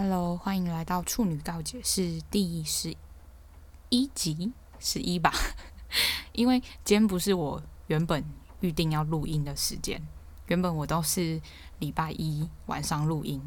[0.00, 2.96] Hello，欢迎来到处女告解是第十
[3.88, 5.32] 一集，十一吧。
[6.30, 8.24] 因为今天不是我原本
[8.60, 10.00] 预定要录音的时间，
[10.46, 11.42] 原本我都是
[11.80, 13.42] 礼拜一晚上录音，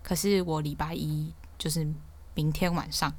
[0.00, 1.84] 可是我礼拜一就是
[2.36, 3.12] 明天晚上，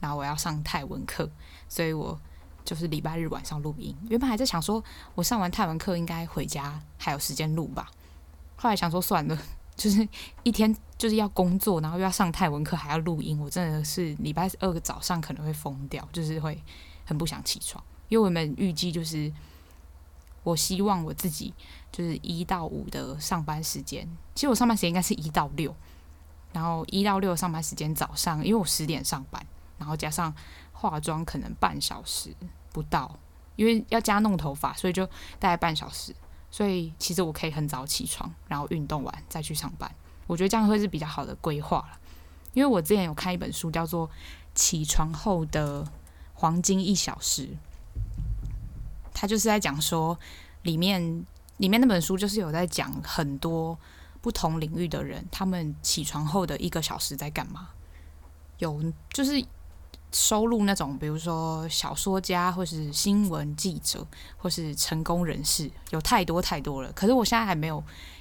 [0.00, 1.30] 然后我要上泰文课，
[1.68, 2.18] 所以我
[2.64, 3.94] 就是礼拜日晚上录音。
[4.08, 4.82] 原本还在想说，
[5.14, 7.90] 我上完泰文课应该回家还有时间录吧，
[8.56, 9.38] 后来想说算了。
[9.76, 10.06] 就是
[10.42, 16.62] 一天就是要工作，然后又要上泰文课，还要录音，我真的是礼拜二个早上可能会疯掉，就是会
[17.06, 17.82] 很不想起床。
[18.10, 19.32] 因为我们预计就是，
[20.42, 21.54] 我希望我自己
[21.90, 25.74] 就是一到五的上班时间，其实我上班时间应该是一到六，
[26.52, 29.42] 然后一到六上班时间早上，因为我十点上班，
[29.78, 30.30] 然后加上
[30.72, 32.36] 化妆可能半小时
[32.72, 33.18] 不到，
[33.56, 35.06] 因为要加弄头发，所以就
[35.38, 36.14] 大概半小时。
[36.50, 39.90] 所以其实我可以很早起床，然后运动完再去上班。
[40.30, 41.98] 我觉得这样会是比较好的规划了。
[42.54, 44.06] 因为我之前有看一本书，叫做
[44.54, 45.84] 《起床后的
[46.34, 47.46] 黄金一小时》，
[49.12, 50.16] 他就是在讲说，
[50.62, 53.76] 里面里面那本书就是有在讲很多
[54.20, 57.70] 不同领域的人，他们起床后的一个小时在干嘛。
[58.58, 58.80] 有
[59.12, 59.44] 就是。
[60.12, 66.92] 收录那种，比如说小说家，或是新闻记者，或是成功人士，有太多太多了。
[66.92, 67.76] 可是我现在还没有，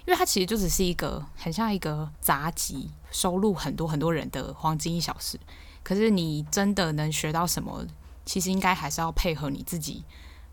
[0.05, 5.39] 因为它其实就只是一个很像一个杂集，收录很多很多人的黄金一小时。
[5.83, 7.85] 可是你真的能学到什么？
[8.25, 10.03] 其实应该还是要配合你自己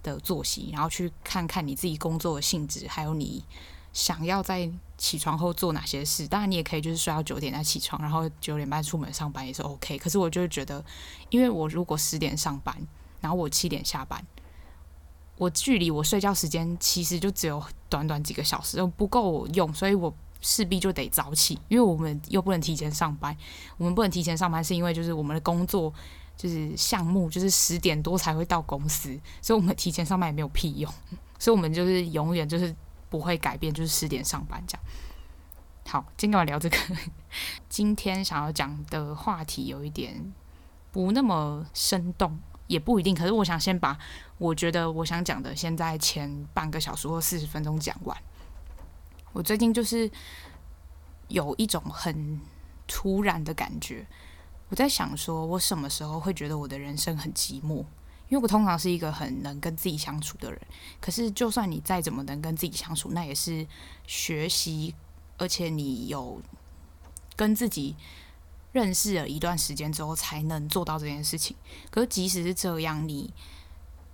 [0.02, 3.44] 的作息，然后去看看你自己工作的性质，还有你。
[3.92, 6.27] 想要在起床后做哪些事？
[6.27, 9.98] 当然，你也可以就是睡到九点再起床，然后九点半出门上班也是 OK。
[9.98, 10.83] 可是我就觉得，
[11.28, 12.75] 因为我如果十点上班，
[13.20, 14.25] 然后我七点下班，
[15.36, 21.58] 我距离我睡觉时间其实就只有短短几个小时，又不够用，所以我势必就得早起。
[21.69, 23.36] 因为我们又不能提前上班，
[23.77, 25.92] 我们不能提前上班，是因为就是我们的工作
[26.38, 30.91] 就是项目就是十点多才会到公司，所以我们提前上班也没有屁用。
[31.38, 32.75] 所以我们就是永远就是。
[33.16, 34.84] 不会改变，就是十点上班这样。
[35.88, 36.77] 好，今天我聊这个。
[37.66, 40.34] 今天想要讲的话题有一点
[40.93, 43.15] 不那么生动，也不一定。
[43.15, 43.99] 可是我想先把
[44.37, 48.15] 我觉得我想讲的，先在前半个小时或四十分钟讲完。
[49.32, 50.10] 我最近就是
[51.28, 52.38] 有一种很
[52.87, 54.06] 突然的感觉，
[54.69, 57.82] 我在想说，我什么时候会觉得我的人生很寂寞？
[58.28, 60.60] 因为我通常是一个很能跟自己相处的人，
[61.00, 63.64] 可是就算你再怎么能跟自己相处，那也是
[64.06, 64.94] 学习，
[65.38, 66.42] 而且你有
[67.37, 67.94] 跟自己
[68.72, 71.56] 认识了一段时间之后才能做到这件事情。
[71.91, 73.32] 可是即使是这样，你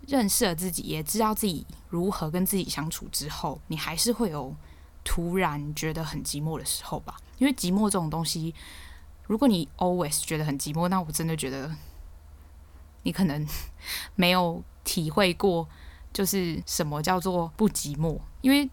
[0.06, 4.54] 认识了自己，也知道自己如何跟自己相处之后，你还是会有
[5.02, 7.16] 突然觉得很寂寞的时候吧？
[7.38, 8.54] 因为寂寞这种东西，
[9.26, 11.74] 如果你 always 觉得很寂寞，那我真的觉得。
[13.04, 13.44] 你可能
[14.14, 15.68] 没有体会过，
[16.12, 18.68] 就是什么叫做不寂寞，因为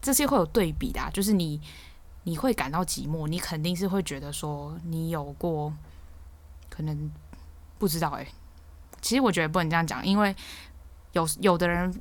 [0.00, 1.10] 这些会有对比的啊。
[1.10, 1.60] 就是你
[2.24, 5.72] 你会感到寂寞，你肯定是会觉得说你有过，
[6.68, 7.10] 可能
[7.78, 8.26] 不知道欸。
[9.00, 10.34] 其实我觉得不能这样讲，因为
[11.12, 12.00] 有有的人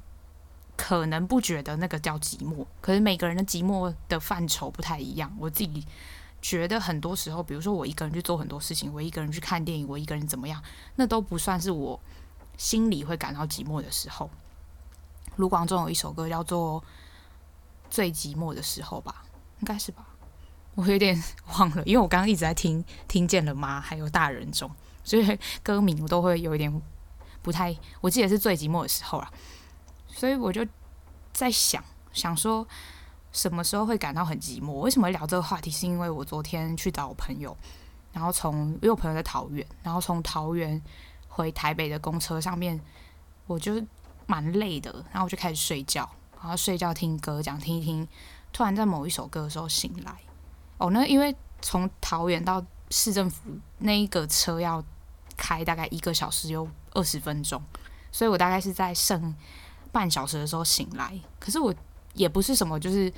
[0.76, 5.36] 可能不觉得那个叫寂寞，可是每个人的寂寞的范畴不太一样。
[5.40, 5.86] 我自己。
[6.42, 10.62] 觉得很多时候，比如说我一个人去做很多事情，我一个人去看电影，我一个人怎么样，
[10.96, 12.00] 那都不算是我
[12.58, 14.30] 心里会感到寂寞的时候。
[15.38, 16.82] 卢广仲有一首歌叫做
[17.90, 19.24] 《最寂寞的时候》吧，
[19.60, 20.06] 应该是吧？
[20.76, 21.22] 我有点
[21.58, 23.80] 忘了，因为我刚刚一直在听，听见了吗？
[23.82, 24.70] 还有大人中，
[25.04, 26.82] 所以歌名我都会有一点
[27.42, 29.32] 不太，我记得是最寂寞的时候啦。
[30.08, 30.66] 所以我就
[31.34, 31.84] 在想，
[32.14, 32.68] 想说。
[33.32, 34.72] 什么时候会感到很寂寞？
[34.76, 35.70] 为什么聊这个话题？
[35.70, 37.54] 是因为我昨天去找我朋友，
[38.14, 40.82] 然后从因为我朋友在桃园，然后从桃园
[41.36, 42.80] 回台北的公车上面，
[43.46, 43.84] 我就
[44.26, 46.10] 蛮累的，然后我就开始睡觉，
[46.40, 48.08] 然后睡觉听歌，讲听一听，
[48.54, 50.16] 突然在某一首歌的时候醒来。
[50.78, 54.82] 哦，那因为从桃园到市政府那一个车要
[55.36, 57.62] 开大概一个小时有二十分钟，
[58.12, 59.36] 所以我大概是在剩
[59.92, 61.20] 半小时的时候醒来。
[61.40, 61.74] 可是我。
[62.16, 63.12] 也不是什么，就是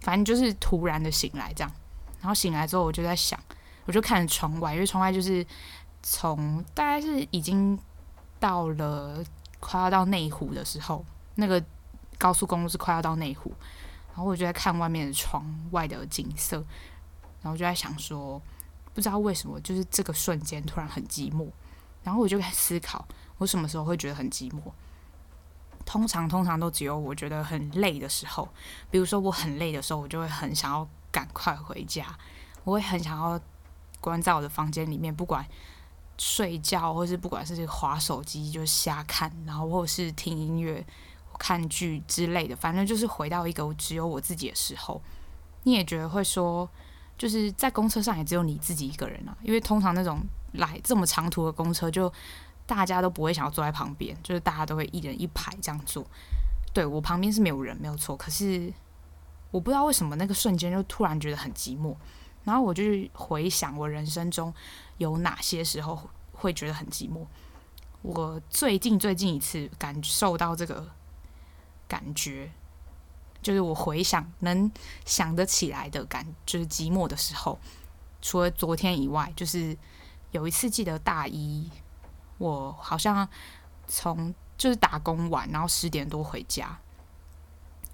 [0.00, 1.72] 反正就是突然的醒来这样，
[2.18, 3.38] 然后醒来之后我就在想，
[3.84, 5.46] 我就看着窗外，因为窗外就是
[6.02, 7.78] 从大概是已经
[8.38, 9.22] 到了
[9.58, 11.04] 快要到内湖的时候，
[11.34, 11.62] 那个
[12.18, 13.52] 高速公路是快要到内湖，
[14.08, 16.64] 然后我就在看外面的窗外的景色，
[17.42, 18.40] 然后就在想说，
[18.94, 21.48] 不知道为什么就是这个瞬间突然很寂寞，
[22.02, 23.06] 然后我就在思考，
[23.38, 24.60] 我什么时候会觉得很寂寞。
[25.86, 28.48] 通常通常都只有我觉得很累的时候，
[28.90, 32.06] 比如说我很累的时候，我就会很想要赶快回家，
[32.64, 33.40] 我会很想要
[34.00, 35.44] 关在我的房间里面，不管
[36.22, 40.84] 睡觉，或是不管是滑手机，就瞎看，然后或者是听音乐、
[41.38, 45.00] 看剧之类的，反正就是回到一个只有我自己的时候，
[45.62, 46.68] 你也觉得会说，
[47.16, 50.20] 就是在公车上也只有你自己一个人啊，因为通常那种
[50.52, 52.12] 来这么长途的公车，就
[52.66, 56.06] 大家都不会想要坐在旁边，就是大家都会一人一排这样坐。
[56.74, 58.70] 对，我旁边是没有人，没有错，可是
[59.50, 61.96] 我不知道为什么那个瞬间就突然觉得很寂寞。
[62.44, 62.82] 然后我就
[63.12, 64.52] 回想我人生中
[65.00, 65.98] 有哪些时候
[66.30, 67.26] 会觉得很寂寞。
[68.02, 70.86] 我最近最近一次感受到这个
[71.88, 72.50] 感觉，
[73.40, 74.70] 就是我回想能
[75.06, 77.58] 想得起来的感，就是寂寞的时候，
[78.20, 79.74] 除了昨天以外，就是
[80.32, 81.70] 有一次记得大一，
[82.36, 83.26] 我好像
[83.86, 86.78] 从就是打工完，然后十点多回家，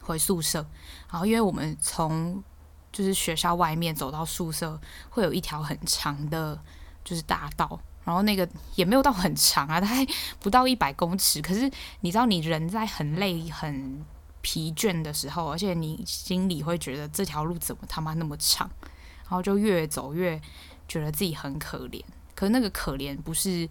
[0.02, 0.66] 回宿舍，
[1.08, 2.42] 然后因为我们从
[2.90, 4.80] 就是学校外面走到宿舍
[5.10, 6.60] 会有一条很长的，
[7.06, 10.04] 就是大道，然后那个也没有到很长啊，大概
[10.40, 11.40] 不到一百公尺。
[11.40, 11.70] 可是
[12.00, 14.04] 你知道，你人在很累、很
[14.40, 18.68] 疲倦的时候，而且你心里会觉得这条路怎么他妈那么长，
[19.22, 20.40] 然后就越走越
[20.88, 22.02] 觉得自己很可怜。
[22.34, 23.68] 可是那个可怜不是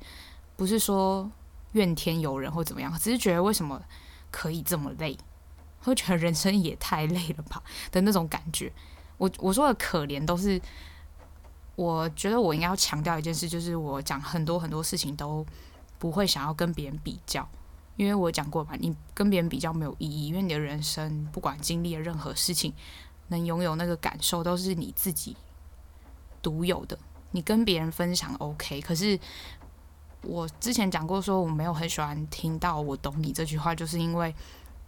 [0.56, 1.30] 不是说
[1.74, 3.82] 怨天尤人或怎么样，只是觉得为什么
[4.32, 5.18] 可以这么累，
[5.82, 7.62] 会觉得人生也太累了吧
[7.92, 8.72] 的那种感觉。
[9.18, 10.60] 我我说的可怜都是，
[11.76, 15.46] 我觉得我应该要强调一件事，就是我讲很多很多事情都
[16.00, 17.48] 不会想要跟别人比较，
[17.98, 22.74] 因为我讲过嘛，你跟别人比较没有意义，因为你的人生不管经历了任何事情，
[23.28, 25.36] 能拥有那个感受都是你自己
[26.42, 26.98] 独有的，
[27.32, 29.20] 你跟别人分享 OK，可是
[30.22, 34.34] 我之前讲过说我没有很喜欢听到“我懂你”这句话，就是因为。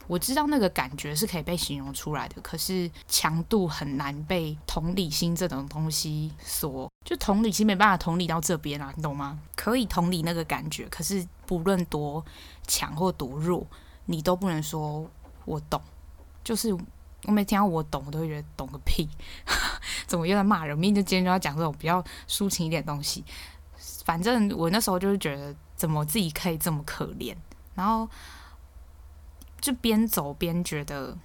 [0.08, 9.38] 我知道那个感觉是可以被形容出来的，可是强度很难被同理心这种东西所，就同理心没办法同理到这边啊，你懂吗？
[9.56, 12.24] 可以同理那个感觉，可是不论多
[12.66, 13.68] 强或多弱，
[14.06, 15.06] 你都不能说
[15.44, 15.82] 我懂。
[16.42, 16.74] 就是
[17.24, 19.10] 我每听到我懂，我都会觉得懂个屁，
[20.08, 20.78] 怎么又在骂人？
[20.78, 23.26] 明明就今天就要讲这种比较抒情一点的东西。
[24.06, 27.36] 反正我那时候就是觉得，怎么自己可以这么可怜，
[27.76, 28.08] 然后。
[29.60, 31.18] 就边走边觉得，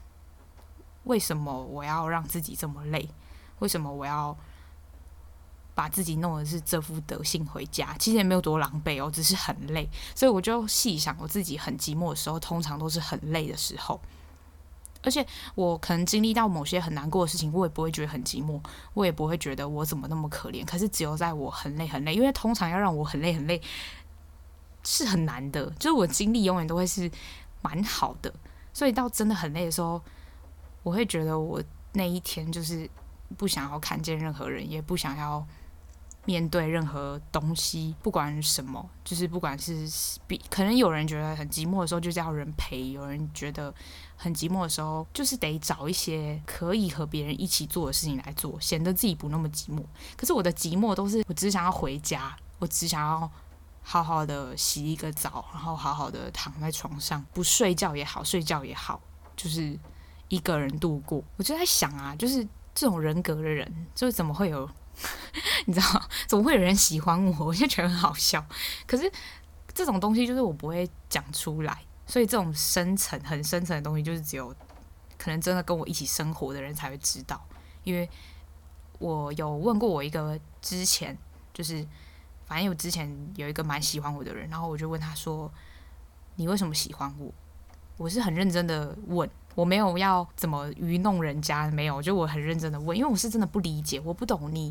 [1.04, 3.08] 为什么我要让自己这么累？
[3.58, 4.36] 为什么我要
[5.74, 7.96] 把自己弄得是这副德行回家？
[7.98, 9.88] 其实也没有多狼狈哦，只是很累。
[10.14, 14.00] 所以我就细想，我自己很寂寞的时候，通常都是很累的时候。
[15.04, 18.60] 而且我可能经历到某些很难过的事情，我也不会觉得很寂寞，
[18.94, 20.64] 我也不会觉得我怎么那么可怜。
[20.64, 23.60] 可是只有在我很累很累，因为通常要让我很累很累
[24.82, 27.10] 是很难的，就是我精力永远都会是。
[27.62, 28.32] 蛮好的，
[28.72, 30.02] 所以到真的很累的时候，
[30.82, 31.62] 我会觉得我
[31.92, 32.90] 那一天就是
[33.36, 35.46] 不想要看见任何人，也不想要
[36.24, 39.88] 面对任何东西，不管什么，就是不管是
[40.26, 43.72] 比可能有人觉得很寂寞的时候，就是要人陪；有人觉得
[44.16, 49.82] 很寂寞的时候，就是得找一些可以和别人一起做的事情来做，显得自己不那么寂寞。
[50.16, 53.30] 可是我的寂寞都是我只想要回家，我只想要。
[53.84, 59.00] 好好的洗一个澡，然后好好的躺在床上，不睡觉也好，睡觉也好，
[59.36, 59.78] 就是
[60.28, 61.22] 一个人度过。
[61.36, 64.70] 我就在想啊，就是这种人格的人，就是怎么会有，
[65.66, 67.46] 你知道，怎么会有人喜欢我？
[67.46, 68.44] 我就觉得很好笑。
[68.86, 69.10] 可是
[69.74, 74.54] 这种东西就是我不会讲出来，所以这种深层、很深层的东西，就是只有
[75.18, 77.44] 可能真的跟我一起生活的人才会知道。
[77.82, 78.08] 因为
[79.00, 81.18] 我有问过我一个之前
[81.52, 81.84] 就是。
[82.52, 85.50] 反正我之前有一个蛮喜欢我的人，然后我就问他说
[86.36, 87.32] ：“你为什么喜欢我？”
[87.96, 94.70] 我是很认真的问，我没有要怎么愚弄人家，没有，就我很认真的问，因为我是真的不理解，我不懂你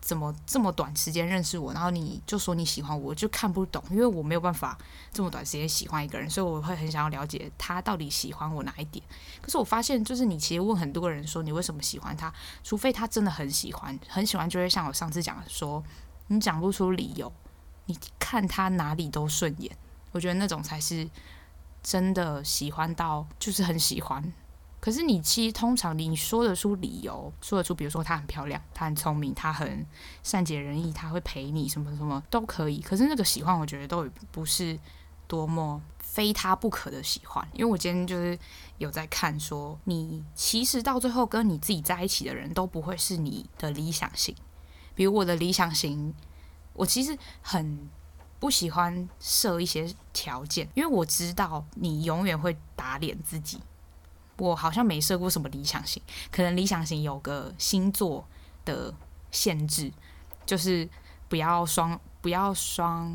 [0.00, 4.76] 怎么这么短时间认识我，然后你就说你喜欢我，就看不懂，因为我没有办法
[5.12, 9.04] 这么短时间喜欢一个人，所以我会很想要了解他到底喜欢我哪一点。
[9.40, 12.34] 可是我发现，就是你其实问很多人说你为什么喜欢他，
[12.64, 15.80] 除非他真的很喜欢，很喜欢，就会像我上次讲的说。
[16.32, 17.30] 你讲不出理由，
[17.86, 19.76] 你看他哪里都顺眼，
[20.12, 21.08] 我觉得那种才是
[21.82, 24.32] 真的喜欢到就是很喜欢。
[24.78, 29.84] 可是你其实通常你说得出理由，说得出，比如说他很漂亮，他很聪明，他很
[30.22, 32.80] 善解人意，他会陪你什么什么都可以。
[32.80, 34.78] 可是那个喜欢，我觉得都不是
[35.26, 37.46] 多么非他不可的喜欢。
[37.52, 38.38] 因为我今天就是
[38.78, 44.32] 有在看说，你其实到最后跟你自己在一起的人都不会是你的理想型。
[45.00, 46.14] 比如我的理想型，
[46.74, 47.88] 我其实很
[48.38, 53.62] 不喜欢设一些条件，因为我知道你永远会打脸自己。
[54.36, 58.28] 我好像没设过什么理想型，可能理想型有个星座
[58.66, 58.92] 的
[59.30, 59.90] 限制，
[60.44, 60.86] 就是
[61.30, 63.10] 不要双不要双，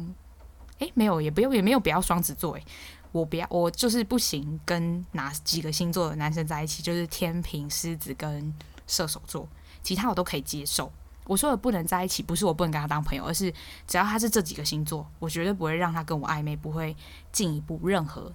[0.80, 2.64] 哎，没有也不用也没有不要双子座，哎，
[3.12, 8.52] 我不要我就是不行跟哪几个星座的男生在一起，就是天秤、狮子跟
[8.88, 9.48] 射手座，
[9.84, 10.92] 其他我都可以接受。
[11.26, 13.52] 我说的不能在一起，不是我不能跟他当朋友，而是
[13.88, 16.96] 只要他是这几个星座，我绝对不会让他跟我暧昧，不会
[17.32, 18.32] 进一步任何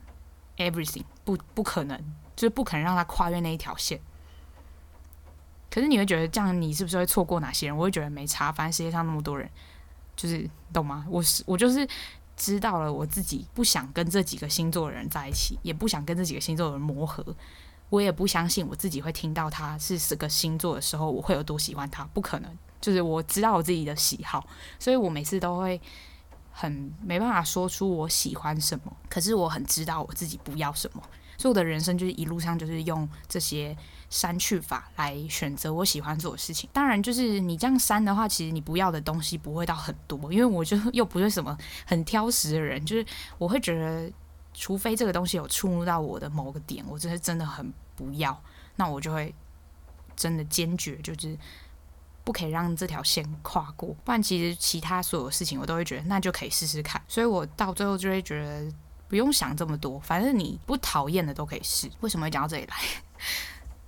[0.57, 1.99] everything，不不可能，
[2.35, 4.01] 就是不可能让他跨越那一条线。
[5.71, 7.77] 可是你会觉得这样，你是不是会错过哪些人？
[7.77, 9.49] 我会觉得没差，反正世界上那么多人，
[10.17, 11.07] 就是懂吗？
[11.09, 11.89] 我是我就是
[12.37, 17.25] 知道了，我自己不想跟这几个星座的人在一起，也不想跟这几个星座的人磨合。
[17.89, 22.59] 我也不相信我自己会听到他是十个星座的时候，我会有多喜欢他，不可能。
[22.81, 24.47] 就是我知道我自己的喜好，
[24.79, 25.81] 所以我每次都会
[26.51, 28.97] 很没办法说出我喜欢什么。
[29.09, 31.03] 可是我很知道我自己不要什么，
[31.37, 33.77] 所以我的人生就是一路上就是用这些
[34.09, 36.69] 删去法来选择我喜欢做的事情。
[36.73, 41.57] 当然，就是你这样删的话，其实你不要的东西不会到很多，因为我就 又不是什么
[41.87, 43.05] 很挑食的人，就是
[43.39, 44.11] 我会觉得。
[44.53, 48.39] 除非这个东西有触怒到我的某个点，我真的真的很不要，
[48.75, 49.33] 那我就会
[50.17, 51.39] 真的坚决，就是
[52.31, 53.93] 不可以让这条线跨过。
[54.05, 57.03] 不然，其实其他所有事情我都会觉得那就可以试试看。
[57.09, 58.73] 所以我到最后就会觉得
[59.09, 61.91] 不用想这么多，反正你不讨厌的都可以试。
[62.03, 62.77] 为什么会讲到这里来？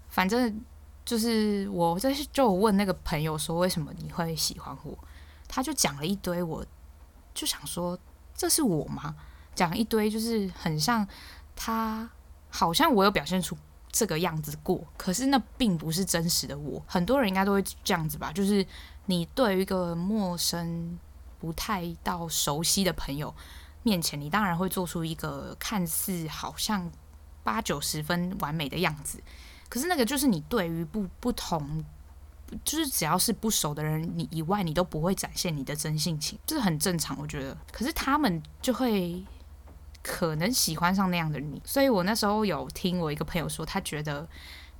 [0.08, 0.60] 反正
[1.04, 4.98] 就是我在就问那个朋友说，为什么你会喜欢我？
[5.46, 6.66] 他就讲了一堆，我
[7.32, 7.96] 就想说，
[8.34, 9.14] 这是我吗？
[9.54, 11.06] 讲一堆就是很像
[11.54, 12.10] 他，
[12.50, 13.56] 好像我有表现出
[13.92, 16.82] 这个样子过，可是那并不是真实的我。
[16.86, 18.66] 很多人应该都会这样子吧，就是
[19.04, 20.98] 你对于一个陌生、
[21.38, 23.34] 不太到熟悉的朋友
[23.82, 26.90] 面前，你当然会做出一个看似好像
[27.44, 29.22] 八九十分完美的样子，
[29.68, 31.84] 可是那个就是你对于不不同，
[32.64, 37.54] 就是只要是不熟的人你以外，你都不会展现你的真性情，这是很正常，我觉得。
[37.70, 39.22] 可是他们就会。
[40.02, 44.28] 可能喜欢上那样的你，所以我那时候有听我一个朋友说，他觉得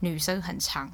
[0.01, 0.91] 女生很长，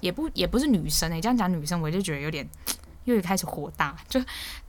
[0.00, 2.46] 也不也不是女生诶、这样讲女生我就觉得有点
[3.04, 4.22] 又开始火大，就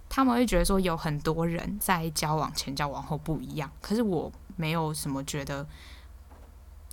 [0.07, 5.67] 他们会觉得说有很多人在交往前、交往后不一样，可是我没有什么觉得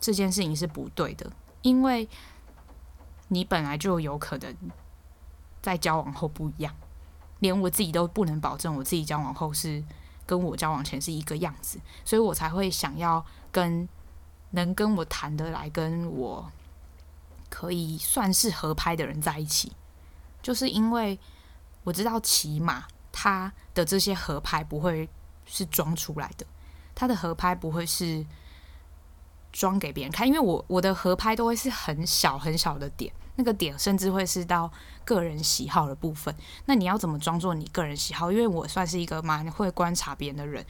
[0.01, 1.31] 这件事情是不对的，
[1.63, 2.09] 因为
[3.29, 4.53] 你本来就有可能
[5.63, 6.75] 在交往后不一样，
[7.39, 9.85] 连我自己都不能保证我自己交往后是。
[10.27, 13.89] 跟我交往前是一个样子，所以我才会想要跟
[14.51, 16.51] 能跟我谈得来、跟我
[17.49, 19.73] 可以算是合拍的人在一起，
[20.43, 21.19] 就是因为
[21.85, 25.09] 我知道起码他的这些合拍不会
[25.47, 26.45] 是装出来的，
[26.95, 28.27] 他的合拍不会是
[29.53, 33.13] 装给别人看，因为我我的合拍都会是很小很小的点。
[33.37, 34.71] 那个点甚至会是到
[35.05, 38.33] 个人喜好的部分，那你要怎么装作你个人喜好？
[38.33, 40.65] 因为我算是一个蛮会观察别人的人，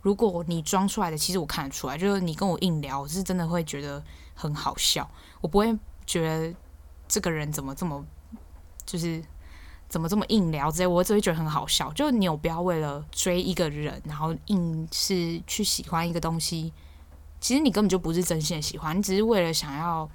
[0.00, 4.02] 如果你装出来的，其实我看得出来，就是你跟我硬聊，我是真的会觉得
[4.34, 5.08] 很好笑，
[5.42, 6.54] 我不会觉得
[7.06, 8.02] 这个人怎么这么
[8.86, 9.22] 就是
[9.88, 11.92] 怎么这么硬聊之类，我只会觉得很好笑。
[11.92, 16.72] 就你有不要为了追一个人，然后硬是去喜欢一个东西，
[17.40, 20.08] 其实你根本就不是真心的喜欢，你只是为了想要。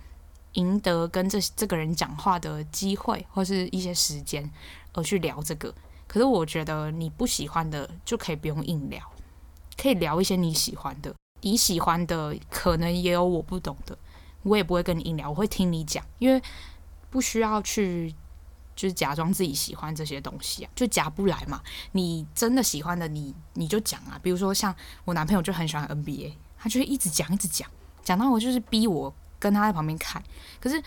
[0.53, 4.49] 赢得跟这这个人讲话的机会，或是一些时间，
[4.93, 5.73] 而去聊这个。
[6.07, 9.01] 可是我觉得你不喜欢的就可以不用硬聊，
[9.77, 11.13] 可以聊一些你喜欢的。
[11.41, 13.97] 你喜欢的可能也有我不懂的，
[14.43, 16.41] 我也不会跟你硬聊，我会听你讲，因为
[17.09, 18.13] 不需要去
[18.75, 21.61] 就是假装自己喜欢这些东西啊，就假不来嘛。
[21.93, 24.19] 你真的喜欢的你，你你就讲啊。
[24.21, 27.67] 比如说像我男朋友就很喜欢 NBA，他就会一直讲一直讲，
[28.03, 29.13] 讲到我就是逼我。
[29.41, 30.23] 跟他在旁边看，
[30.61, 30.81] 可是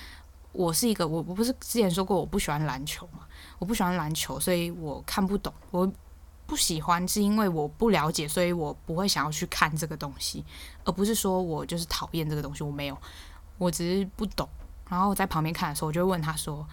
[0.52, 3.26] 我是一个我我不是之前说过我不喜欢篮球嘛，
[3.58, 5.52] 我不喜欢篮球，所以我看不懂。
[5.72, 5.92] 我
[6.46, 10.44] 不喜欢是因为我不了解，所以我不会想要去看这个东西，
[10.84, 12.62] 而不是说我就是讨厌这个东西。
[12.62, 12.96] 我没有，
[13.58, 14.48] 我只是不懂。
[14.88, 16.64] 然后在旁边看的时候，我就会问他说：“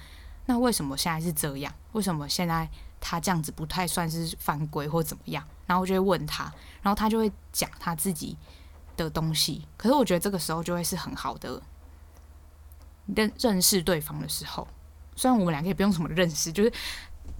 [0.45, 1.73] 那为什么现在是这样？
[1.93, 2.69] 为什么现在
[3.00, 6.43] 他这样子不太算是犯规或怎么样？”然后我就会问他，
[6.81, 8.38] 然后他就会讲他自己
[8.97, 9.65] 的东西。
[9.77, 11.61] 可是我觉得这个时候就会是很好的。
[13.08, 14.67] 认认识对方的时候，
[15.15, 16.72] 虽然我们两个也不用什么认识，就是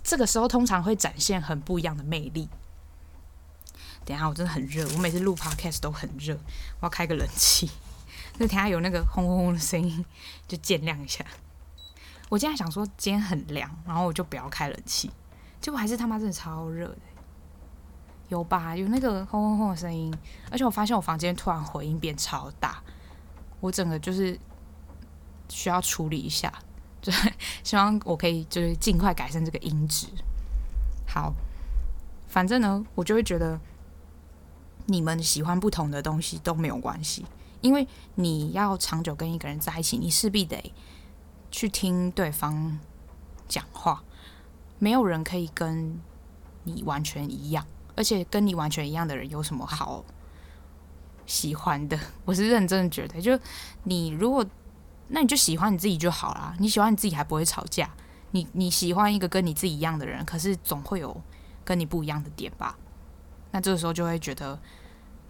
[0.03, 2.50] 这个时候通常会展现很不一样的魅力。
[4.03, 6.34] 等一下，我真的很热，我每次录 podcast 都很热，
[6.80, 7.70] 我要开个冷气。
[8.38, 10.03] 那等下有那个轰轰轰的声音，
[10.48, 11.24] 就见谅一下。
[12.27, 15.12] 我今天想说今天很凉，然后我就不要开冷气，
[15.60, 16.98] 结果还是他妈真的超热的。
[18.30, 18.75] 有吧？
[18.75, 20.12] 有那个轰轰轰的声音，
[20.50, 22.82] 而且我发现我房间突然回音变超大，
[23.60, 24.39] 我整个就是。
[25.51, 26.51] 需要处理一下，
[27.01, 27.12] 就
[27.63, 30.08] 希望我可以就是尽快改善这个音质。
[31.05, 31.34] 好，
[32.27, 33.60] 反正呢，我就会觉得
[34.86, 37.25] 你们喜欢不同的东西都没有关系，
[37.60, 40.74] 因为你要长久跟一个人在一起，你势必得
[41.51, 42.79] 去听对方
[43.48, 44.03] 讲话。
[44.79, 46.00] 没有人可以跟
[46.63, 50.03] 你完全一样，而且跟你完全一样的人有什么好
[51.27, 52.00] 喜欢的？
[52.25, 53.38] 我是认真的觉得，就
[53.84, 54.43] 你如果
[55.12, 56.56] 那你就喜欢你自己就好啦。
[56.60, 57.89] 你喜欢你自己还不会吵架。
[58.32, 61.22] 你你喜欢一个跟你自己一样的人，可是总会有
[61.63, 62.77] 跟你不一样的点吧？
[63.51, 64.58] 那这个时候就会觉得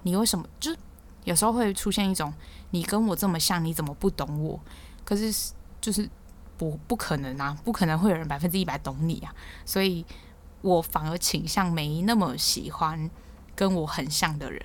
[0.04, 0.46] 你为什么？
[0.60, 0.76] 就
[1.24, 2.34] 有时候会出现一种
[2.70, 4.60] 你跟我这么像，你怎么不懂我？
[5.04, 6.10] 可是就是。
[6.58, 9.34] 不不可能啊，不可能会有人百分之一百懂你啊，
[9.66, 10.06] 所以
[10.62, 13.10] 我反而倾向没那么喜欢
[13.56, 14.64] 跟我很像的人。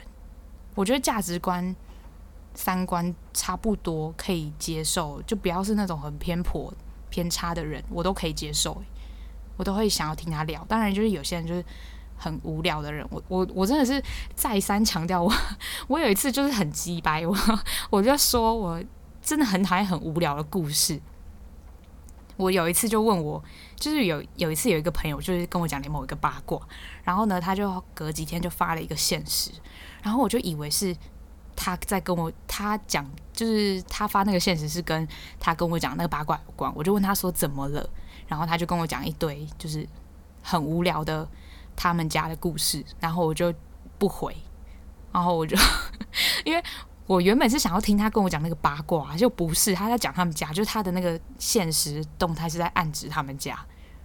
[0.75, 1.75] 我觉得价值观、
[2.57, 6.75] 三观差不多可以接受，就不要是那种很偏颇、
[7.09, 8.83] 偏差的人，我都可以接受。
[9.57, 10.63] 我都会想要听他聊。
[10.69, 11.65] 当然，就是有些人就是
[12.17, 14.03] 很无聊的人，我我我真的是
[14.35, 15.33] 再三强调，我
[15.89, 17.35] 我有一次就是很鸡掰，我
[17.89, 18.83] 我就说我
[19.23, 21.01] 真的很讨厌很无聊的故事。
[22.37, 23.43] 我有一次就问我，
[23.77, 26.61] 就是有有一次有一个朋友就是跟我讲你某一个八卦，
[27.03, 29.51] 然后呢，他就隔几天就发了一个现实，
[30.03, 30.95] 然后我就以为是
[31.57, 35.09] 他在跟我他讲，就是他发那个现实是跟
[35.41, 37.89] 他跟我讲那个八卦有关，我就问他说怎么了，
[38.29, 39.85] 然后他就跟我讲一堆就是
[40.43, 41.27] 很无聊的
[41.75, 43.53] 他们家的故事，然后我就
[43.99, 44.37] 不回，
[45.11, 45.57] 然后我就
[46.45, 46.63] 因为。
[47.09, 53.57] 我原本是想要听他跟我讲那个八卦，就不是他在讲他们家，就是他的那个现实动态是在暗指他们家，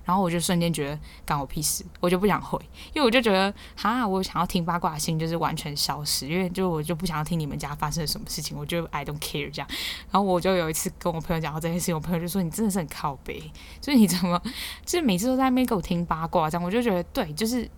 [0.03, 2.59] 然后我就瞬间觉得干我屁事，我就不想回，
[2.93, 9.67] 因为我就觉得哈，我想要听八卦的心就是完全消失，因为就我就不想要听你们家发生了什么事情，我就 I don't care 这样，
[10.11, 13.39] 然后我就有一次跟我朋友讲到这件事情，我朋友就说你真的是很靠北，
[13.79, 14.41] 就是你怎么
[14.85, 17.69] 就是每次都在那边给我听八卦这样，我就觉得对，就是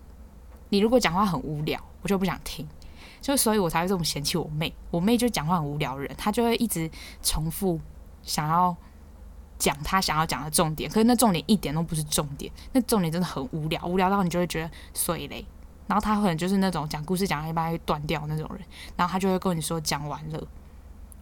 [0.70, 2.66] 你如果讲话很无聊，我就不想听。
[3.20, 4.70] 就所以，我才会这么嫌弃我妹。
[4.90, 6.90] 我妹就讲话很无聊人，她就会一直
[7.22, 7.80] 重复
[8.22, 8.76] 想要
[9.58, 15.44] 讲他想要讲的重点，可是那重点一点都不是重点，那重点真的很无聊，无聊到你就会觉得碎嘞。
[15.86, 18.64] 然后他可能就是那种讲故事讲到一半会断掉那种人，
[18.96, 20.42] 然后他就会跟你说讲完了。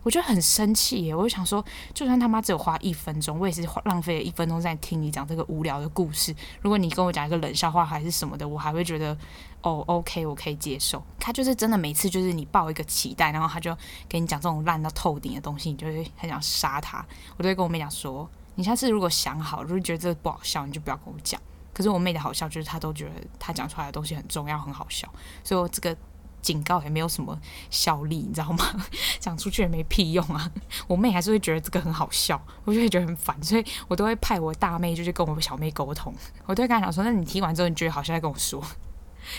[0.05, 1.15] 我觉得很生气耶！
[1.15, 1.65] 我就想说，
[1.95, 6.35] 就算他妈只有花一分钟，我也是浪费了一分钟在听你讲这个无聊的故事。
[6.61, 9.17] 如果你跟我讲一个冷笑话还是什么的，我还会觉得
[9.63, 11.03] 哦，OK，我可以接受。
[11.19, 13.77] 他就是真的每次就是你抱一个期待，然后他就
[14.09, 17.05] 给你讲这种烂到透顶的东西，你就会很想杀他。
[17.37, 21.41] 我都会跟我妹讲说，你下次如果想好，如果觉得这不好笑，你就不要跟我讲。
[21.73, 25.09] 可是我妹的好笑就是她都觉得她讲出来的东西很重要，很好笑，
[25.43, 25.97] 所以我这个。
[26.43, 27.39] 警告也没有什么
[27.71, 28.65] 效力，你知道吗？
[29.21, 30.51] 讲出去也没屁用啊！
[30.89, 36.13] 我妹还是会觉得这个很好笑，我就会觉得很烦，所以我都会派我大妹就去跟我小妹沟通。
[36.47, 38.61] 我都会跟她讲说：“那你听完之后，你觉得好笑再跟我说。”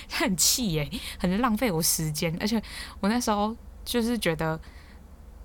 [0.10, 2.36] 很气耶，很浪费我时间。
[2.40, 2.62] 而且
[3.00, 4.60] 我那时候就是觉得，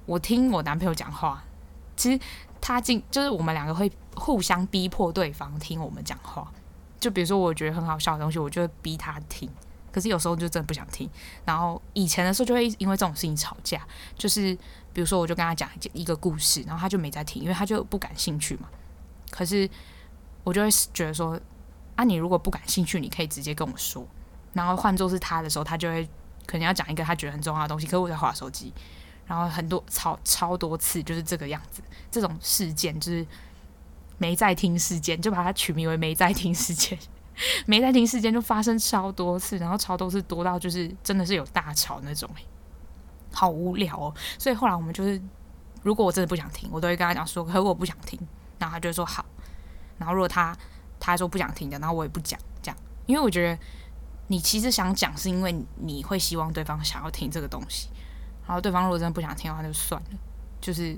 [0.07, 1.45] 我听我男朋友讲话，
[1.97, 2.21] 其实
[2.61, 6.53] 他进就是我们两个会互相逼迫对方听我们讲话。
[7.01, 9.49] 就比如说，我觉得很好笑的东西，我就会逼他听。
[9.91, 11.09] 可是有时候就真的不想听，
[11.45, 13.81] 然后以前的时候就会因为这种事情吵架，
[14.17, 14.55] 就是
[14.93, 18.69] 比如说我就跟他讲一个故事，然后他就没在听，因为他就不感兴趣嘛。
[19.31, 19.69] 可是
[20.45, 21.41] 我就会觉得说，
[21.97, 24.07] 啊，你如果不感兴趣，你可以直接跟我说。
[24.59, 26.05] 然后换作是他的时候，他就会
[26.45, 28.75] 可能要讲一个他觉得很重要的东西，可是我在划手机，
[29.25, 33.25] 然后很多超超多次就是这个样子，这种事件就是
[34.19, 36.99] 没在听事件，就把它取名为没在听事件。
[37.67, 42.29] 没在听事件就发生超多次，然后超多次多到就是真的是有大吵那种，
[43.33, 44.13] 好无聊哦。
[44.37, 45.23] 所以后来我们就是，
[45.85, 48.19] 如果我真的不想听，我都会跟他讲说，可是我不想听，
[48.59, 49.25] 然后他就说好。
[49.99, 50.57] 然后如果他
[50.99, 53.63] 他说不想听的，然后我也不讲，这样，因为我觉得
[54.29, 57.89] 你其实想讲，是因为你会希望对方想要听这个东西。
[58.47, 60.19] 然后对方如果真的不想听的话，就算了，
[60.61, 60.97] 就是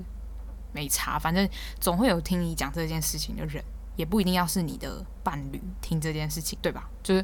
[0.71, 3.63] 没差，反正总会有听你讲这件事情的人。
[3.97, 6.89] 也不一定要是你的伴侣听这件事情，对吧？
[7.03, 7.23] 就是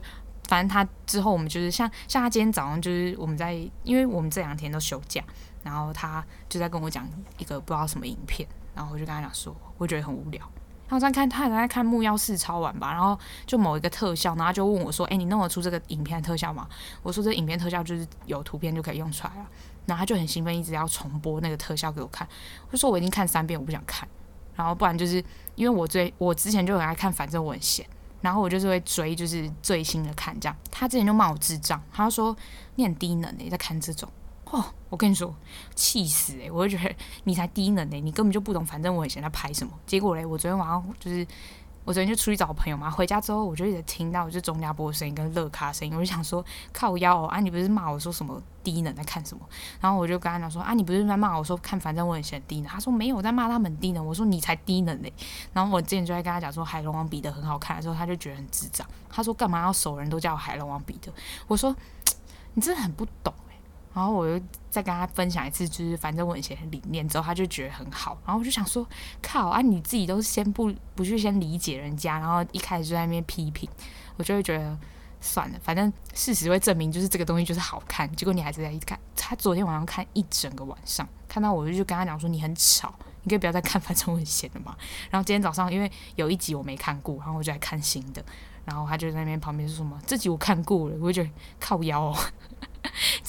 [0.50, 5.24] 反正他之后我们就是像像他今天早上就是我们在，因为我们这两天都休假，
[5.64, 10.48] 然后他就在跟我讲一个不知道什么影片，然后我就跟他讲说，我觉得很无聊。
[10.88, 16.68] 他在看他还在看木曜4超玩吧，然后就某一个特效，然后就问我说：“哎，你弄得出这个影片的特效吗？”
[17.04, 19.48] 我说：“这影片特效就是有图片就可以用出来了。”
[19.86, 22.28] 然后他就很兴奋，一直要重播那个特效给我看。
[22.72, 24.08] 我说：“我已经看三遍，我不想看。”
[24.56, 25.24] 然后不然就是
[25.56, 27.86] 因为我追我之前就很爱看，反正我很闲，
[28.22, 30.58] 然后我就是会追就是最新的看这样。
[30.72, 32.36] 他之前就骂我智障，他说
[32.76, 34.10] 你很低能诶，在看这种。
[34.52, 35.34] 哦，我跟你说
[35.76, 39.74] 气死诶，我就觉得你才低能诶，你根本就不懂，反正我很闲在拍什么。
[39.86, 41.26] 结果嘞，我昨天晚上就是
[41.84, 49.48] 我昨天就出去找朋友嘛，回家之后我就一直听到就钟家波的声音跟乐咖声音，我就想说靠腰哦啊，你不是骂我说什么低能在看什么？
[49.80, 52.70] 然后我就跟他讲说啊，你不是在骂我说看反正我很嫌低能？
[52.70, 54.06] 他说没有，在骂他们低能。
[54.06, 55.12] 我说你才低能嘞。
[55.54, 58.88] 然后我之前就在跟他讲说海龙王彼得很好看的时候，他就觉得很智障。
[59.10, 61.12] 他说干嘛要熟人都叫我海龙王彼得？
[61.48, 61.76] 我说
[62.54, 63.34] 你真的很不懂。
[63.94, 68.16] 然后我又再跟他分享一次，就是反正我以前的理念之后，他就觉得很好。
[68.26, 68.88] 然后我就想说，
[69.24, 73.68] 靠啊，你自己都先不不去先理解人家，然后一开始就在那边批评，
[74.18, 74.78] 我就会觉得
[75.20, 78.14] 算了，反正事实会证明，就是这个东西就是好看。
[78.16, 84.78] 结果你还是在一看，他昨天晚上看一整个晚上，看到我就就跟他讲说，你很吵，你可以不要再看，反正我很闲的嘛。
[85.10, 88.24] 然后今天早上因为有一集我没看过，然后我就来看新的，
[88.64, 92.16] 然后他就在那边旁边说什么，这集我看过了，我就觉得靠腰哦。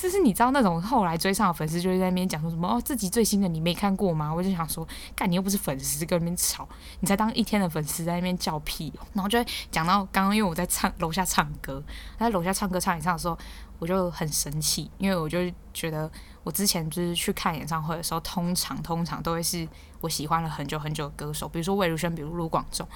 [0.00, 4.32] 就是你知道那种后来追上的粉丝就会在那边讲说什么哦，自己最新的你没看过吗？
[4.32, 6.68] 我就想说，干你又不是粉丝，跟那边吵，
[7.00, 9.02] 你才当一天的粉丝在那边叫屁哦。
[9.12, 11.82] 然后就会讲到刚刚，因为我在唱楼下唱歌，
[12.16, 13.36] 在楼下唱歌唱演唱的时候，
[13.80, 15.40] 我就很生气，因为我就
[15.74, 16.08] 觉得
[16.44, 19.66] 我之前就是去看演唱会的时候，通常通常都会是
[20.00, 22.86] 我喜欢了很久很久的歌手，比如说魏如萱，比如卢广仲，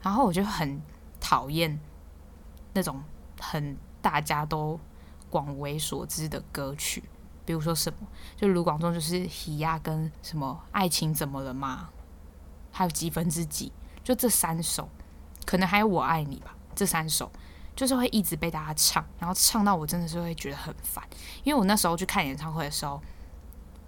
[0.00, 0.80] 然后我就很
[1.20, 1.76] 讨厌
[2.72, 3.02] 那种
[3.40, 4.78] 很大家都。
[5.36, 7.04] 广为所知的歌曲，
[7.44, 11.90] 比如说什么，就卢广仲就是《喜亚》跟什么《爱情怎么了吗》，
[12.74, 13.70] 还有几分之几，
[14.02, 14.88] 就这三首，
[15.44, 16.56] 可能还有《我爱你》吧。
[16.74, 17.30] 这三首
[17.74, 21.06] 就是会一直被大家唱，然后唱到我真的是会觉得很烦。
[21.44, 22.98] 因为我那时候去看演唱会的时候，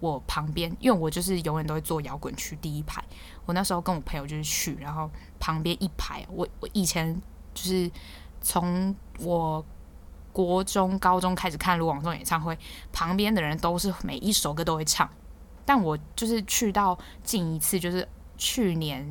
[0.00, 3.02] 我旁边，因为我就是永远都会坐摇滚区第一排。
[3.46, 7.18] 我那时候跟我朋友就是去，然后旁边一排，我我以前
[7.54, 7.90] 就是
[8.42, 9.64] 从我。
[10.38, 12.56] 国中、高中开始看卢广仲演唱会，
[12.92, 15.10] 旁边的人都是每一首歌都会唱，
[15.66, 19.04] 但我就是去到近一次，就是去年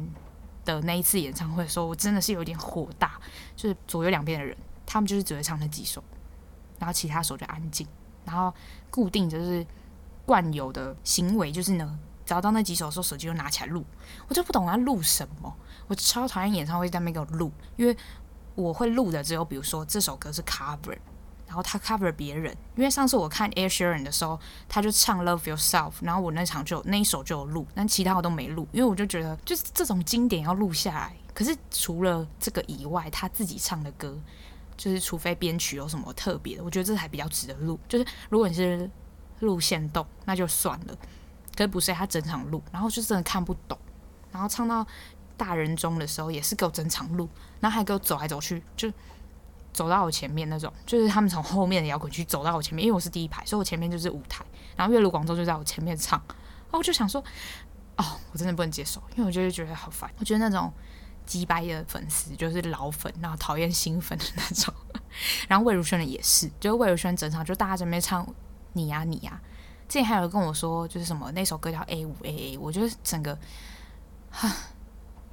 [0.64, 3.20] 的那一次演唱会的时候，我真的是有点火大，
[3.58, 6.02] 就是左右两边的人，他们就是只会唱那几首，
[6.80, 7.86] 然后其他首就安静，
[8.24, 8.54] 然后
[8.90, 9.68] 固定就是
[10.26, 13.84] 惯有的行为就是呢，找到那几首的时候，手机就拿起来录，
[14.30, 15.54] 我就不懂他录什么，
[15.88, 17.98] 我超讨厌演唱会在那边给我录，因为
[18.56, 20.98] 我会录的只有比如说这首歌是 cover。
[21.58, 24.40] 然后他 cover 别人，因为上次我看 Air Sharon 的时候，
[24.70, 31.16] 他就唱 Love Yourself，然后我那场就那一首就有录，但其他我都没录，因为我就觉得就是这种经典要录下来。
[31.34, 34.16] 可是除了这个以外，他自己唱的歌，
[34.78, 37.80] 就是除非编曲有什么特别的，我觉得这还比较值得录。
[37.90, 38.88] 就是如果你是
[39.40, 40.96] 录线动，那就算了。
[41.56, 43.76] 可是不是他整场录，然后就真的看不懂。
[44.32, 44.86] 然后唱到
[45.36, 47.28] 大人中的时候，也是给我整场录，
[47.60, 48.94] 然后还给我走来走去，就。
[49.78, 54.44] 走到我前面那种，就是他们从后面的摇滚区走到我前面，因为我是第一排，所以我前面就是舞台。
[54.76, 57.24] 然后因为卢广州就在我前面唱，然后我就想说，
[57.98, 60.10] 哦，我真的不能接受，因为我就是觉得好烦。
[60.18, 60.74] 我觉得那种
[61.28, 64.74] 鸡掰的粉丝就是老粉，然后讨厌新粉的那种。
[65.48, 68.28] 然后魏如萱的也是，就是魏如萱整场就大家在那边唱
[68.74, 69.40] 你呀你呀。
[69.88, 73.38] 之前还有人跟我说，就是什么那首歌叫 A 五 A A，我觉得整个，
[74.32, 74.52] 哈。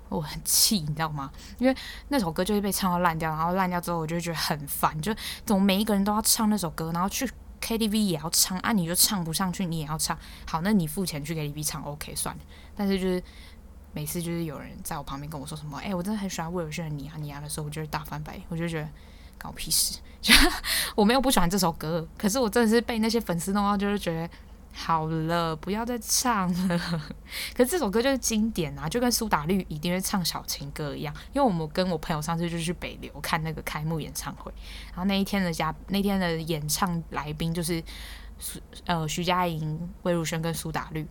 [0.09, 1.31] 我很气，你知道吗？
[1.59, 1.77] 因为
[2.09, 5.13] 那首歌就是被唱到烂掉，然后烂掉之后，我就觉得很烦，就
[5.45, 7.29] 怎么每一个人都要唱那首歌，然后去
[7.61, 10.17] KTV 也要唱啊，你就唱不上去，你也要唱。
[10.47, 12.43] 好，那你付钱去 KTV 唱，OK 算了。
[12.77, 13.23] 但是就是
[13.93, 18.89] 每次就是有人在我旁边跟我说什么，哎、我真的很喜欢魏如萱的你啊你啊的时候，我就会大翻白眼，我就觉得
[19.39, 19.99] 搞屁事。
[20.21, 20.33] 就
[20.95, 24.31] 我没有不喜欢这首歌，可是我真的是被那些粉丝弄到，就是觉得。
[24.77, 26.79] 好了，不要再唱了。
[27.55, 31.15] 可是这首歌就是经典啊，就跟苏打绿一定会唱小情歌一样。
[31.33, 34.53] 因为我们跟我朋友上次就去北流看那个开幕演唱会，
[34.89, 37.83] 然后那一天的嘉那天的演唱来宾就是
[38.39, 41.07] 苏呃徐佳莹、魏如萱跟苏打绿、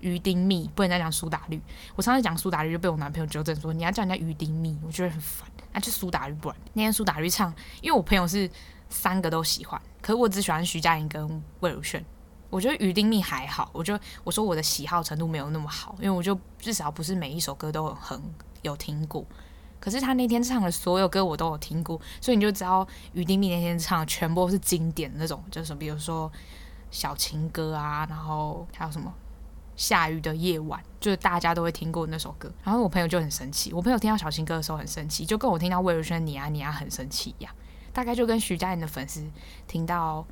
[0.00, 1.60] 于丁糸，不能再讲苏打绿。
[1.94, 5.48] 我上次讲苏打绿就被我男朋友纠正说，你要叫人家于丁糸，我觉得很烦。
[5.72, 6.58] 那、啊、就苏打绿不然。
[6.74, 8.48] 那天苏打绿唱，因为我朋友是
[8.90, 12.04] 三个都喜欢，可是我只喜欢徐佳莹跟魏如萱。
[12.48, 18.20] 我觉得余丁糸还好，我就我说我的喜好程度没有那么好，因为我就至少不是每一首歌都很
[18.62, 19.24] 有听过。
[19.78, 26.30] 可是他那天唱的所有歌我都有听过，所以你就知道余丁糸那天唱的全部都是经典那种，就是比如说
[26.90, 29.12] 小情歌啊，然后还有什么
[29.76, 32.50] 下雨的夜晚，就是大家都会听过那首歌。
[32.64, 37.54] 然后我朋友就很生气，我朋友听到小情歌的时候很生气，就跟我听到魏如萱你啊你啊很生气一样，
[37.92, 39.24] 大概就跟徐佳莹的粉丝
[39.68, 40.24] 听到。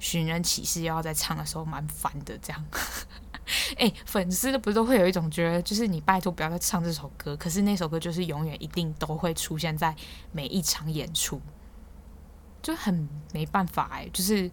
[0.00, 2.64] 寻人启事又要在唱的时候蛮烦的，这样。
[3.78, 9.94] 哎、粉丝不是都会有一种觉得，就是你拜托不要再唱这首歌，可是那首歌就是永远一定都会出现在
[10.32, 11.40] 每一场演出，
[12.60, 14.50] 就很没办法哎、就是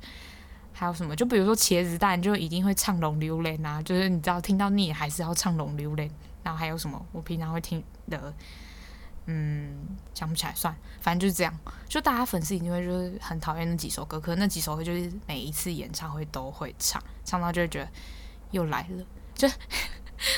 [0.74, 6.12] 还有什么，就比如说茄子蛋，就一定会唱龙溜嘞啊，就是你知道听到腻还是要唱龙溜嘞。
[6.44, 8.34] 然后还有什么，我平常会听的
[9.30, 11.54] 嗯，想不起来，算，反正就是这样。
[11.90, 17.90] 就大家粉丝一定会就是很讨厌那几首歌，可是那几首歌就是每一次演唱会都会唱，唱到就会觉得
[18.52, 19.50] 又来了，就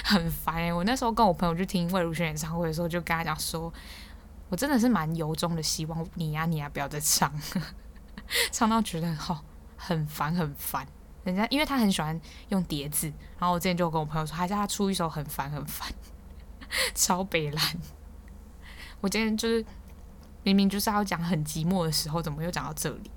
[0.04, 0.74] 很烦、欸。
[0.74, 3.72] 我那时候跟我朋友去听魏如萱演唱会的时候，就跟他讲说，
[4.50, 7.32] 我真的是蛮由衷的希望你呀、啊、你呀、啊、不要再唱，
[8.52, 9.44] 唱到觉得好
[9.78, 10.88] 很烦很烦。
[11.24, 13.06] 人家因为他很喜欢用叠字，
[13.38, 15.88] 然后我之前就跟我朋友说，还是他出一首很烦很烦，
[16.96, 17.64] 超北烂。
[19.02, 19.66] 我今天就是
[20.44, 23.12] 明明就是要讲很寂寞的时候，怎么又讲到这里？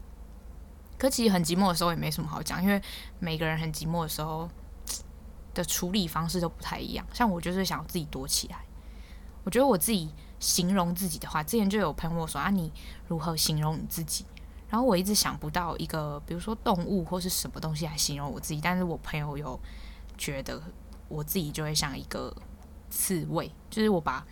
[0.98, 2.80] 可其实很寂寞的时候也没什么好讲，因为
[3.18, 4.48] 每个人很寂寞的时候
[5.52, 7.04] 的处理方式都不太一样。
[7.12, 8.58] 像我就是想要自己躲起来。
[9.42, 12.72] 我觉得我自己形容自己的话，之前就有朋友说啊，你
[13.08, 14.24] 如何形容你自己？
[14.68, 18.60] 然后我一直想不到一个，比如说动物或是什么东西来形容我自己。
[18.62, 19.58] 但是我朋友有
[20.16, 20.62] 觉得
[21.08, 22.32] 我自己就会像一个
[22.88, 24.24] 刺猬，就是我把。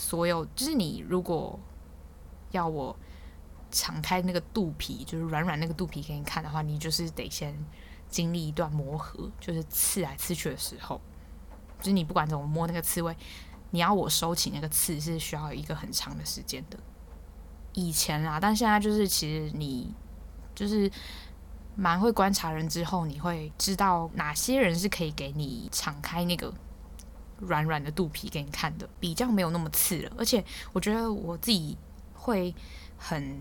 [0.00, 1.58] 所有就是你，如果
[2.52, 2.96] 要我
[3.68, 7.52] 敞开那个肚皮，就是软软那个肚皮给你看的话，你就是得先
[8.08, 11.00] 经历一段磨合，就是刺来刺去的时候，
[11.80, 13.16] 就是你不管怎么摸那个刺猬，
[13.72, 16.78] 你要我收起那个刺是需要一个很长的时间的。
[17.72, 19.92] 以前啦，但现在就是其实你
[20.54, 20.88] 就是
[21.74, 26.54] 蛮会观察人之后，你会知道哪些人是可以给你敞开那个。
[27.38, 30.12] 软软的肚皮给你看的，比较没有那么刺了。
[30.18, 31.76] 而且我觉得我自己
[32.14, 32.54] 会
[32.96, 33.40] 很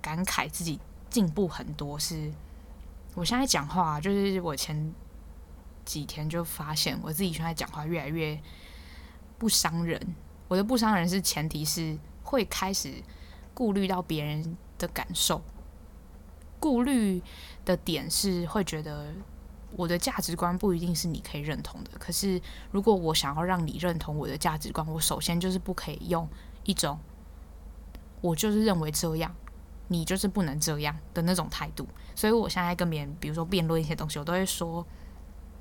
[0.00, 1.98] 感慨自己进步很多。
[1.98, 2.32] 是
[3.14, 4.94] 我现在讲话，就是我前
[5.84, 8.40] 几天就发现我自己现在讲话越来越
[9.38, 10.14] 不伤人。
[10.48, 12.94] 我的不伤人是前提是会开始
[13.54, 15.40] 顾虑到别人的感受，
[16.58, 17.22] 顾虑
[17.64, 19.12] 的点是会觉得。
[19.76, 22.40] 我的价值观不一定是你可以认同的，可是
[22.72, 26.28] 如果我想要让你认同我的价值观，我首先就是不可以用
[26.64, 26.98] 一种
[28.20, 29.34] 我就是认为这样，
[29.88, 31.86] 你就是不能这样的那种态度。
[32.14, 34.84] 所以我现在跟别人，比如说辩论一些东西，我都会说，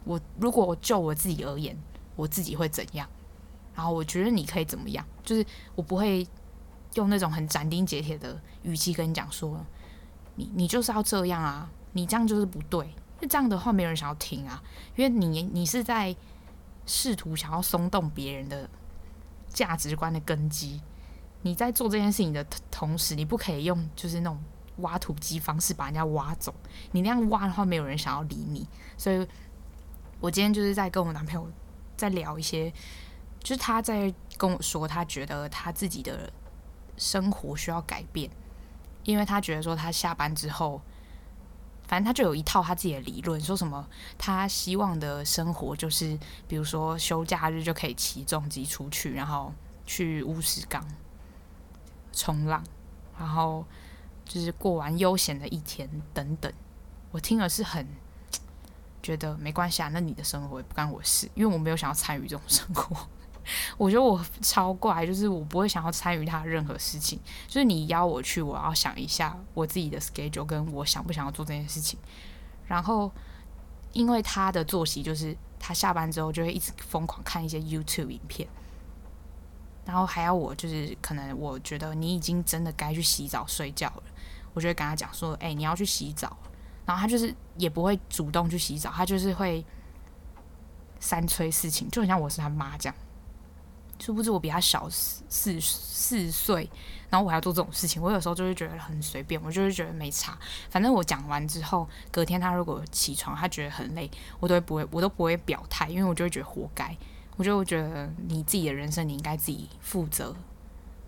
[0.03, 1.77] 我如果就我自己而言，
[2.15, 3.07] 我自己会怎样，
[3.75, 5.45] 然后我觉得你可以怎么样，就是
[5.75, 6.27] 我不会
[6.95, 9.63] 用那种很斩钉截铁的语气跟你讲说，
[10.35, 12.93] 你你就是要这样啊，你这样就是不对。
[13.21, 14.63] 那这样的话，没有人想要听啊，
[14.95, 16.15] 因为你你是在
[16.85, 18.69] 试图想要松动别人的
[19.49, 20.81] 价值观的根基。
[21.41, 24.41] 你在做这件事情的同时，你不可以用就是那种
[24.77, 26.53] 挖土机方式把人家挖走。
[26.91, 28.67] 你那样挖的话，没有人想要理你。
[28.97, 29.27] 所以，
[30.19, 31.49] 我今天就是在跟我男朋友
[31.95, 32.71] 在聊一些，
[33.41, 36.31] 就是他在跟我说，他觉得他自己的
[36.97, 38.29] 生活需要改变，
[39.03, 40.81] 因为他觉得说他下班之后。
[41.89, 43.83] 反正他就有一套他自己的理论，说什么
[44.15, 46.15] 他希望的生活就是，
[46.47, 49.51] 比如说休假日就可以骑重机出去，然后
[49.87, 50.87] 去乌石港
[52.13, 52.63] 冲浪，
[53.17, 53.65] 然后
[54.23, 56.53] 就是过完悠闲的一天等等。
[57.09, 57.87] 我听了是很
[59.01, 63.07] 觉得没关系啊，那你的生活也不干我事，因为我没有想要参与这种生活。
[63.77, 67.19] 我觉得我超怪，就是我不会想要参与他任何事情。
[67.47, 71.99] 就是你邀我去，我要想一下我自己的 schedule，跟我想不想要做这件事情。
[72.67, 73.11] 然后，
[73.93, 78.47] 因为他的作息就是他下班之后就会一直疯狂看一些 YouTube 影片，
[79.85, 84.03] 然后还要我就是可能我觉得你已经真的该去洗澡睡觉了，
[84.53, 86.37] 我就会跟他讲说：“哎，你要去洗澡。”
[86.85, 89.63] 然后他就是也不会主动去洗澡，他就是会
[90.99, 92.95] 三催四请，就很像我是他妈这样。
[93.99, 96.69] 殊不知我比他小四四岁，
[97.09, 100.37] 然后我还要做这种事情，我有时候就会觉得很随便，我就会觉得没差。
[100.69, 104.09] 反正我讲完之后，隔天他如果起床，他觉得很累，
[104.39, 106.95] 我都会不会，我都不会表态，因为我就会觉得活该。
[107.35, 110.35] 我就觉得你自己的人生你应该自己负责。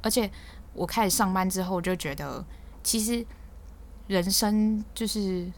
[0.02, 0.30] 而且
[0.74, 2.46] 我开始上班之后，就觉得
[2.84, 3.26] 其实
[4.08, 5.52] 人生就是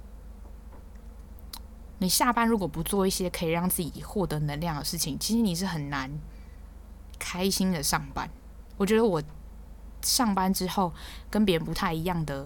[1.98, 6.12] 你下班如果不做一些可以让自己获得能量的事情，其实你是很难。
[7.24, 8.30] 开心的上班，
[8.76, 9.24] 我觉得我
[10.02, 10.94] 上班之后
[11.30, 12.46] 跟别人不太一样的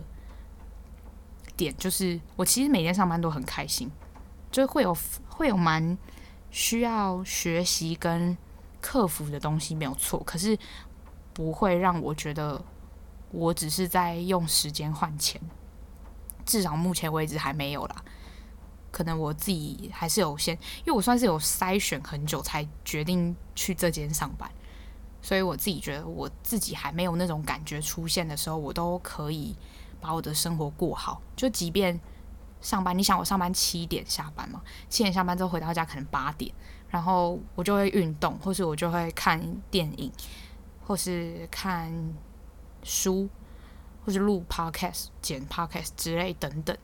[1.57, 3.89] 点，就是我其实每天上班都很开心，
[4.51, 4.95] 就会有
[5.27, 5.97] 会有蛮
[6.51, 8.37] 需要学习跟
[8.79, 10.21] 克服的东西，没有错。
[10.23, 10.55] 可是
[11.33, 12.63] 不会让我觉得
[13.31, 15.41] 我只是在用时间换钱，
[16.45, 17.95] 至少目前为止还没有啦。
[18.91, 24.49] 可能我自己还是有先，因为我算是有筛选很久才决定去这间上班。
[25.21, 29.55] 所以我自己觉得，我自己还没有那种感觉出现的时候，我都可以
[29.99, 31.21] 把我的生活过好。
[31.35, 31.99] 就即便
[32.61, 36.53] 上班，你想我上班七点下班嘛，七点下班之后回到家可能八点，
[36.89, 40.11] 然后我就会运动，或是我就会看电影，
[40.85, 41.91] 或是看
[42.83, 43.27] 书，
[44.05, 46.77] 或是录 podcast、剪 podcast 之类等等，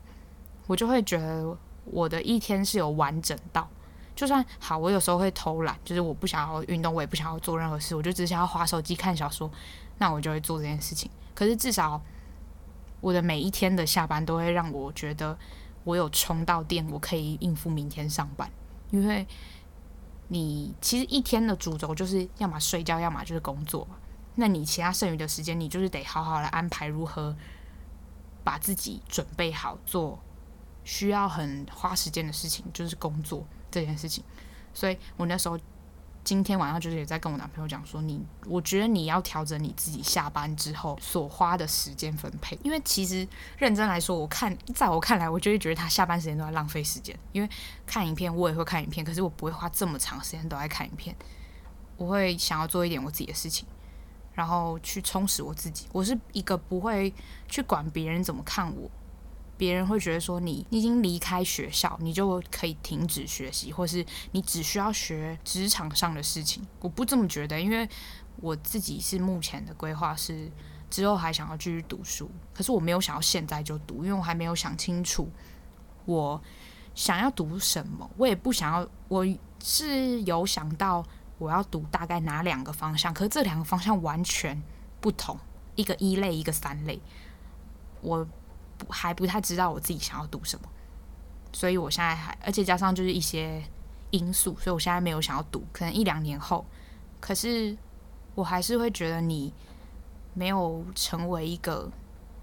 [0.67, 3.69] 我就会觉得我的一天是有完整到。
[4.15, 9.49] 就算好，我有时候会偷懒，就是我不想要运动，我也不想要做任何事，我就只想要滑手机看小说，
[9.97, 11.09] 那我就会做这件事情。
[11.33, 11.99] 可是至少
[13.01, 15.37] 我的每一天的下班都会让我觉得
[15.83, 18.49] 我有充到电，我可以应付明天上班。
[18.91, 19.27] 因为
[20.27, 23.87] 你其实一天的主轴就是要么睡觉，要么就是工作。
[24.35, 27.35] 那你其他剩余的时间，你就是得好好的安排如何
[28.43, 30.19] 把自己准备好做
[30.83, 33.43] 需要很花时间的事情，就是工作。
[33.73, 34.23] 这件事情，
[34.73, 35.59] 所以我那时候
[36.23, 47.17] 今天晚上就是也在跟我男朋友讲说，你我觉得你要调整你自己下班之后所花的时间分配，因为其实认真来说，我看在我看来，我就会觉得他下班时间都在浪费时间。
[47.31, 47.49] 因为
[47.85, 51.15] 看影片我也会看影片，可是我不会花这么长时间都在看影片，
[51.97, 53.67] 我会想要做一点我自己的事情，
[54.33, 55.87] 然后去充实我自己。
[55.91, 57.13] 我是一个不会
[57.49, 58.89] 去管别人怎么看我。
[59.63, 66.61] 别人会觉得说你你已经离开学校，你就可以停止学习，或是你只需要学职场上的事情。
[66.81, 67.87] 我不这么觉得，因为
[68.41, 70.51] 我自己是目前的规划是
[70.89, 75.31] 之后还想要继续读书，可是我没有想要现在就读，因为我还没有想清楚
[76.03, 76.41] 我
[76.93, 78.11] 想要读什么。
[78.17, 79.25] 我也不想要，我
[79.63, 81.01] 是有想到
[81.37, 84.61] 我要读大概哪两个方向，可是这两个方向完全
[84.99, 85.39] 不同，
[85.75, 86.99] 一个一类，一个三类。
[88.01, 88.27] 我。
[88.89, 90.67] 还不太知道我自己想要读什么，
[91.51, 93.63] 所以我现在还，而且加上就是一些
[94.11, 96.65] 因素，所以我现在没有想要读，可能一两年后。
[97.19, 97.75] 可是
[98.35, 99.53] 我还是会觉得你
[100.33, 101.89] 没有成为一个，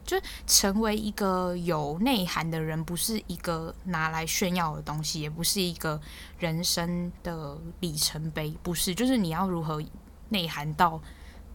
[0.04, 6.00] 就成为一个有内涵的人，不是一个拿来炫耀的东西，也不是一个
[6.38, 9.82] 人生的里程碑，不是，就是你要如何
[10.30, 11.00] 内涵到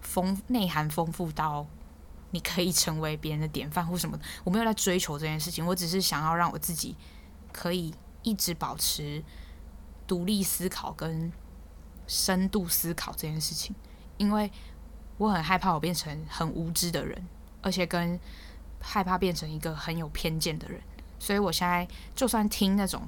[0.02, 1.66] 丰，内涵丰富到。
[2.36, 6.94] 你可以成为别人的典范或什么，我没有在追求这件事情，我只是想要让我自己
[7.54, 7.94] 可以
[8.24, 9.24] 一直保持
[10.06, 11.32] 独立思考跟
[12.08, 13.74] 深度思考这件事情，
[14.18, 14.52] 因为
[15.18, 17.26] 我很害怕我变成很无知的人，
[17.62, 18.20] 而且跟
[18.82, 20.82] 害怕变成一个很有偏见的人，
[21.18, 23.02] 所以我现在就算听那种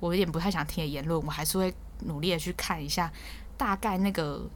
[0.00, 3.10] 我有点不太想听的言论，我还是会努力的去看一下
[3.56, 4.46] 大概那个。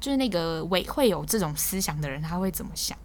[0.00, 2.96] 就是那个会会有这种思想的人，他会怎么想？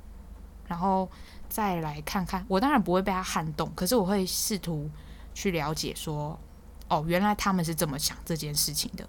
[0.67, 1.10] 然后
[1.49, 4.89] 再来看看，我当然不会被他撼动，可是我会试图
[5.34, 6.39] 去了解说，
[6.88, 9.08] 哦，原来他们是这么想这件事情的。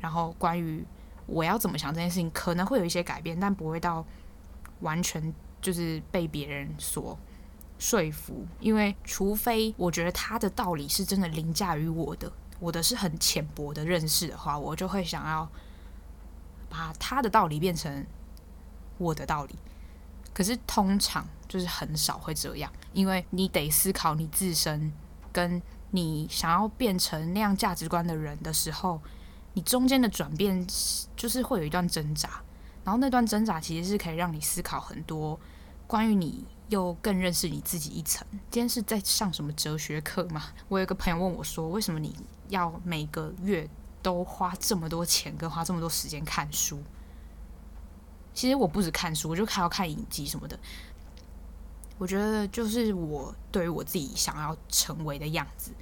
[0.00, 0.84] 然后关于
[1.26, 4.04] 我要怎么想这件事情，可能会有一些改变，但不会到
[4.80, 7.16] 完全就是被别人所
[7.78, 8.46] 说服。
[8.60, 15.48] 因为除非我觉得他的道理是真的凌驾于我的，我的是很浅薄的认识的话，我就会想要。
[16.68, 18.06] 把他的道理变成
[18.98, 19.54] 我的道理，
[20.34, 24.92] 可是通常就是很少会这样，因为你得思考你自身，
[25.32, 29.00] 跟你想要变成那样价值观的人的时候，
[29.54, 30.66] 你中间的转变
[31.16, 32.42] 就是会有一段挣扎，
[32.84, 35.38] 然后那段挣扎其实是可以让你思考很多
[35.86, 38.26] 关于你，又更认识你自己一层。
[38.50, 40.44] 今天是在上什么哲学课吗？
[40.68, 42.14] 我有个朋友问我说，为什么你
[42.48, 43.68] 要每个月？
[44.02, 46.80] 都花这么多钱跟花这么多时间看书，
[48.32, 50.58] 其实我不止看书，我就还要看影集什么的。
[51.98, 55.72] 我觉得就是我对于我自己想要成为的样子，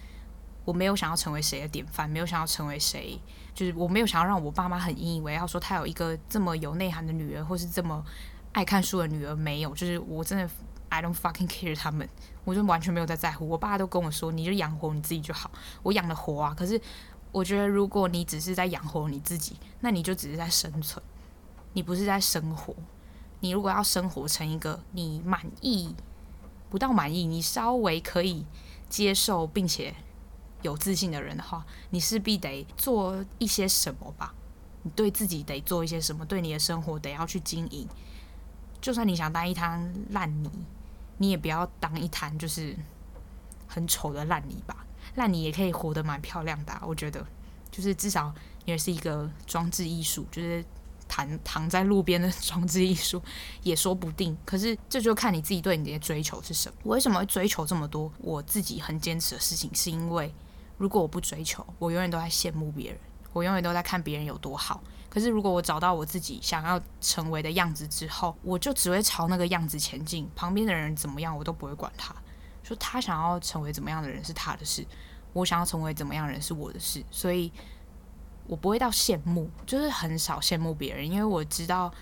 [0.64, 3.20] 我没有想要成为谁的典范，没有想要成为谁，
[3.54, 8.02] 就是我没有想要让我爸妈很引以为傲，说他有一个这么有内涵的女儿，或是这么
[8.52, 9.36] 爱看书的女儿。
[9.36, 10.48] 没有，就是我真的
[10.88, 12.08] I don't fucking care 他们，
[12.44, 13.46] 我就完全没有在在乎。
[13.46, 15.50] 我爸都跟我说，你就养活你自己就好，
[15.82, 16.54] 我养得活啊。
[16.56, 16.80] 可是。
[17.36, 21.04] 我觉得，如果你只是在养活你自己，那你就只是在生存，
[21.74, 22.74] 你不是在生活。
[23.40, 25.94] 你如果要生活成一个你满意，
[26.70, 28.46] 不到满意，你稍微可以
[28.88, 29.94] 接受并且
[30.62, 34.32] 有自信的人的话，你势必得做一些什么吧？
[34.82, 36.24] 你对自己得做一些什么？
[36.24, 37.86] 对你的生活得要去经营。
[38.80, 40.50] 就算你想当一滩烂泥，
[41.18, 42.74] 你也不要当一滩就是
[43.68, 44.86] 很丑的烂泥吧。
[45.14, 47.24] 烂泥也可以活得蛮漂亮的，我觉得，
[47.76, 50.64] 就是至少也是一个装置艺术，就是
[51.06, 53.22] 躺躺在路边的 装置艺术
[53.62, 54.34] 也说不定。
[54.46, 56.78] 可是这就看你自己对你的追求是什么。
[56.84, 58.10] 我为什么会追求这么多？
[58.16, 60.34] 我自己很坚持的事情，是因为
[60.78, 62.98] 如果我不追求，我永远都在羡慕别人，
[63.34, 64.82] 我永远都在看别人有多好。
[65.10, 72.16] 可是如果我找到我自己想要成为的样子之后，我就只会朝那个样子前进，旁边的人怎么样我都不会管他。
[72.62, 74.84] 说他想要成为怎么样的人是他的事，
[75.36, 77.52] 我想要成为怎么样人是我的事，所以
[78.46, 81.92] 我不会到羡慕，就是很少羡慕别人，因为我知道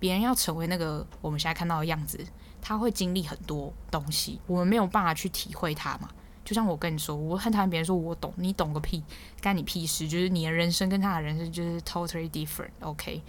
[0.00, 2.18] 别人要成为那个我们现在看到的样子，
[2.60, 6.10] 他会经历很多东西，我们没有办法去体会他嘛。
[6.44, 9.02] 就像我跟你说，我很讨厌别人说我懂，你懂个屁，
[9.40, 10.08] 干你屁事。
[10.08, 13.22] 就是你的人生跟他的人生就是 totally different，OK，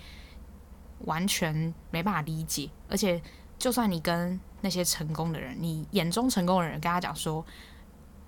[1.00, 2.70] 完全没办法理解。
[2.88, 3.20] 而且，
[3.58, 7.44] 就算你跟那些成功的人，你眼中成功的人，跟他讲说，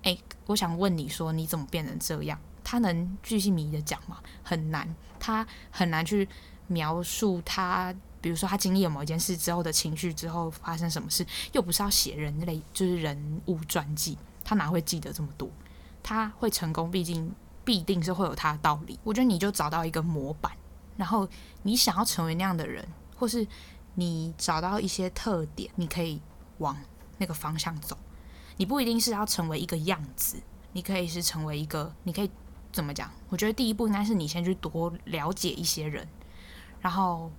[0.02, 2.38] 哎，我想问你说，你怎么变成这样？
[2.62, 4.18] 他能巨细靡遗的讲吗？
[4.42, 4.88] 很难，
[5.18, 6.28] 他很难去
[6.68, 14.16] 描述他，比如说他经历了某一件事之后的情绪，之后发生什么事，又不是要写人类，就是人物传记。
[14.44, 15.50] 他哪会记得这么多？
[16.02, 17.32] 他会成功，毕竟
[17.64, 18.98] 必定是会有他的道理。
[19.04, 20.52] 我觉得你就找到一个模板，
[20.96, 21.28] 然后
[21.62, 22.86] 你想要成为那样的人，
[23.16, 23.46] 或是
[23.94, 26.20] 你找到一些特点，你可以
[26.58, 26.76] 往
[27.18, 27.96] 那个方向走。
[28.60, 30.36] 你不一定是要成为一个样子，
[30.74, 32.30] 你可以是成为一个，你可以
[32.70, 33.10] 怎么讲？
[33.30, 36.06] 我觉得第一步应该是你先去多了解一些人，
[36.78, 37.32] 然后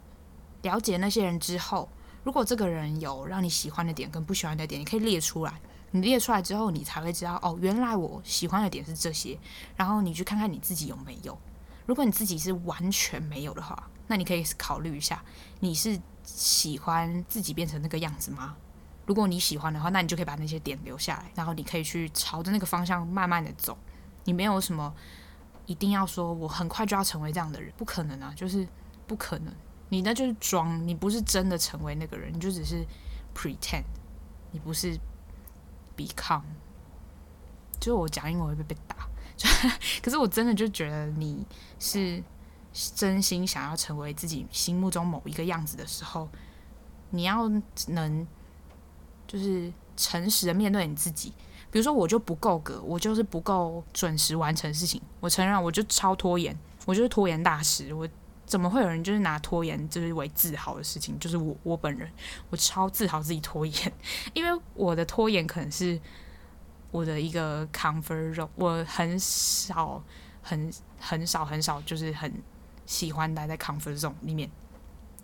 [0.63, 1.87] 了解那些人之后，
[2.23, 5.61] 如果这个人有让你喜欢的点跟不喜欢的点，你可以列出来。
[5.91, 9.37] 你列出来之后，你才会知道哦，原来我喜欢的点是这些。
[9.75, 11.37] 然后你去看看你自己有没有。
[11.85, 15.23] 如果你自己是完全没有的话，那你可以考虑一下，
[15.59, 18.55] 你是喜欢自己变成那个样子吗？
[19.11, 23.77] 如果你喜欢的话，那你就可以把那些点留下来，然后你可以去朝着那个方向慢慢的走。
[24.23, 24.93] 你没有什么
[25.65, 28.65] 一定要说我很快就要成为这样的人，不可能啊，就是
[29.05, 29.53] 不可能。
[29.89, 32.85] 你那就是装，你不是真的成为那个人，你就只是
[33.35, 33.83] pretend，
[34.51, 34.97] 你不是。
[35.97, 36.41] become，
[37.79, 38.95] 就我讲英文会被被打，
[39.35, 39.47] 就
[40.01, 41.45] 可是我真的就觉得你
[41.77, 42.23] 是
[42.95, 46.29] 真心想要成为自己心目中某一个样子的时候，
[47.09, 47.47] 你要
[47.89, 48.25] 能
[49.31, 51.31] 就是诚实的面对你自己。
[51.69, 58.07] 比如说我就不够格，我就是不够准时完成事情，我承认我就超拖延，我就是拖延大师，我。
[58.43, 61.17] 怎么会有人就是拿拖延就是为自豪的事情？
[61.19, 62.11] 就是我我本人，
[62.49, 63.93] 我超自豪自己拖延，
[64.33, 65.97] 因为我的拖延可能是
[66.91, 70.03] 我的一个 comfort zone，我很少
[70.41, 70.69] 很
[70.99, 72.29] 很少很少就是很
[72.85, 74.51] 喜欢待在 comfort zone 里面，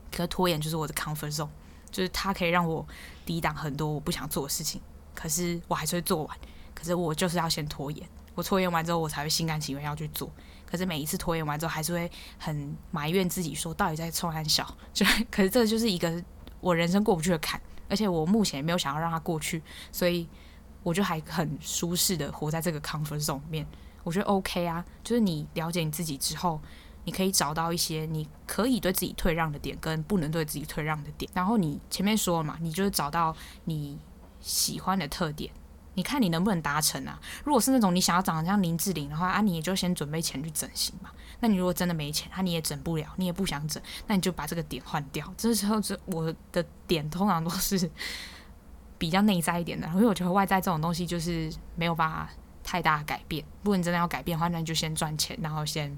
[0.09, 1.49] 可拖延就是我的 comfort zone，
[1.91, 2.85] 就是它可以让我
[3.25, 4.81] 抵挡很多我不想做的事情，
[5.13, 6.37] 可是我还是会做完，
[6.73, 10.31] 可是我就是要先拖延，我拖延完之后我才会心甘情愿要去做。
[10.65, 14.75] 可是每一次拖延完之后，还是会很埋怨自己，说到底在冲三小。
[14.93, 16.21] 就可是这就是一个
[16.59, 19.63] 我人生过不去的坎，而且我目前也没有想要让它过去，
[19.93, 20.27] 所以
[20.83, 23.67] 我就还很舒适的活在这个 comfort zone 里面。
[24.03, 26.61] 我觉得 OK 啊，就是你了解你自己之后，
[27.07, 31.31] 你可以找到一些你可以对自己退让的点，跟不能对自己退让的点。
[31.33, 33.33] 然后你前面说了嘛，你就是找到
[33.63, 33.97] 你
[34.41, 35.49] 喜欢的特点。
[35.93, 37.17] 你看你能不能达成啊？
[37.45, 41.09] 如果是那种你想要长得像林志玲的话啊，你也就先准备钱去整形嘛。
[41.39, 45.33] 那你如果真的没钱，啊，你也整不了，你也不想整，那你就把这个点换掉。
[45.37, 47.89] 这时候，这我的点通常都是
[48.97, 52.29] 比较内在一点的，因为我觉得外在这种东西就是没有办法
[52.65, 53.45] 太大改变。
[53.63, 55.97] 如果你真的要改变的话，那你就先赚钱，然后先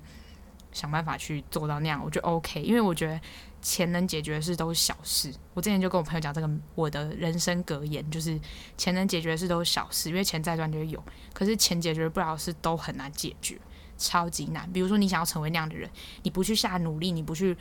[0.71, 2.61] 想办法去做到那样，我觉得 OK。
[2.61, 3.19] 因为我觉得。
[3.61, 5.29] 钱能解决的事都是小事。
[5.53, 8.39] 我之前就跟我朋友讲这个，我的人生格言就是：
[8.77, 11.03] 钱能解决的事都是小事，因为钱再赚就有。
[11.33, 13.59] 可是钱解决不了的事都很难解决，
[13.97, 14.71] 超级难。
[14.71, 15.89] 比如说你想要成为那样的人，
[16.23, 17.57] 你不去下努力，你不去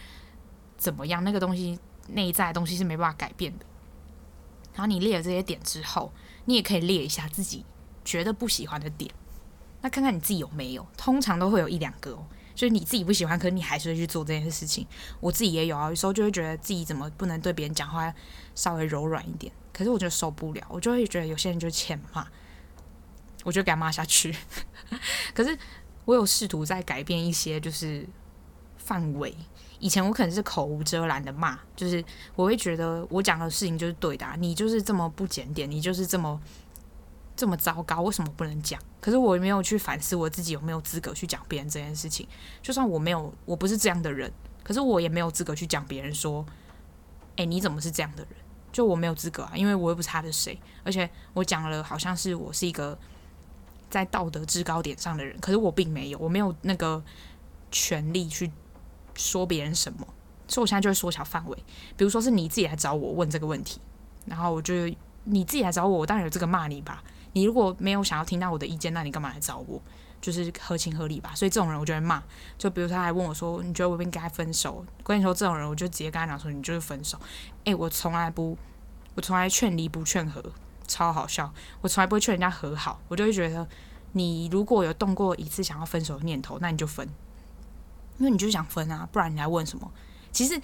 [0.76, 3.66] 怎么样，那个东西内在的东西是没办法改变的。
[4.74, 6.12] 然后你列了这些点之后，
[6.44, 7.64] 你也可以列一下自己
[8.04, 9.12] 觉得不喜欢的点，
[9.80, 12.24] 那看看你自己有没有，通常都会有一两个哦。
[12.58, 14.84] 就是你自己不喜欢，可是你还是会去做这件事情。
[15.20, 18.12] 我自己也有啊，有时候就会觉得自己怎么不能对别人讲话
[18.56, 19.52] 稍微柔软一点。
[19.72, 22.26] 可是我就受不了，我就会觉得有些人就欠骂，
[23.44, 24.34] 我就给他骂下去。
[25.32, 25.56] 可是
[26.04, 28.04] 我有试图在改变一些，就是
[28.76, 29.32] 范围。
[29.78, 32.04] 以前我可能是口无遮拦的骂，就是
[32.34, 36.40] 我会觉得我讲的事情就是对的，你就是这么不检点，你就是这么。
[37.38, 38.80] 这么糟糕，为什么不能讲？
[39.00, 42.26] 可是我也没有去反思我自己有没有资格去讲别人这件事情。
[42.60, 44.32] 就算我没有，我不是这样的人，
[44.64, 46.44] 可是我也没有资格去讲别人说，
[47.36, 48.32] 哎，你怎么是这样的人？
[48.72, 50.60] 就我没有资格啊，因为我又不是他的谁。
[50.82, 52.98] 而且我讲了，好像是我是一个
[53.88, 57.00] 在道德制高点上的人，可是我并没有，我没有那个
[57.70, 58.50] 权利去
[59.14, 60.04] 说别人什么。
[60.48, 61.56] 所以我现在就会缩小范围，
[61.96, 63.80] 比如说是你自己来找我问这个问题，
[64.26, 64.74] 然后我就
[65.22, 67.04] 你自己来找我，我当然有这个骂你吧。
[67.38, 69.80] 你如果没有想要听到我的意见，那你干嘛来找我？
[70.20, 71.32] 就是合情合理吧。
[71.36, 72.20] 所以这种人我就会骂。
[72.58, 77.16] 就比如他还问我说：“你觉得我应该分手？”我跟你说，这种人我就直接跟他讲说：“你就是分手。”
[77.62, 78.58] 诶，我从来不，
[79.14, 80.42] 我从来劝离不劝和，
[80.88, 81.54] 超好笑。
[81.80, 83.64] 我从来不会劝人家和好，我就会觉得
[84.12, 87.08] 你如果有动过一次想要分手的念头，那你就分。
[88.18, 89.88] 因为你就想分啊，不然你来问什么？
[90.32, 90.60] 其实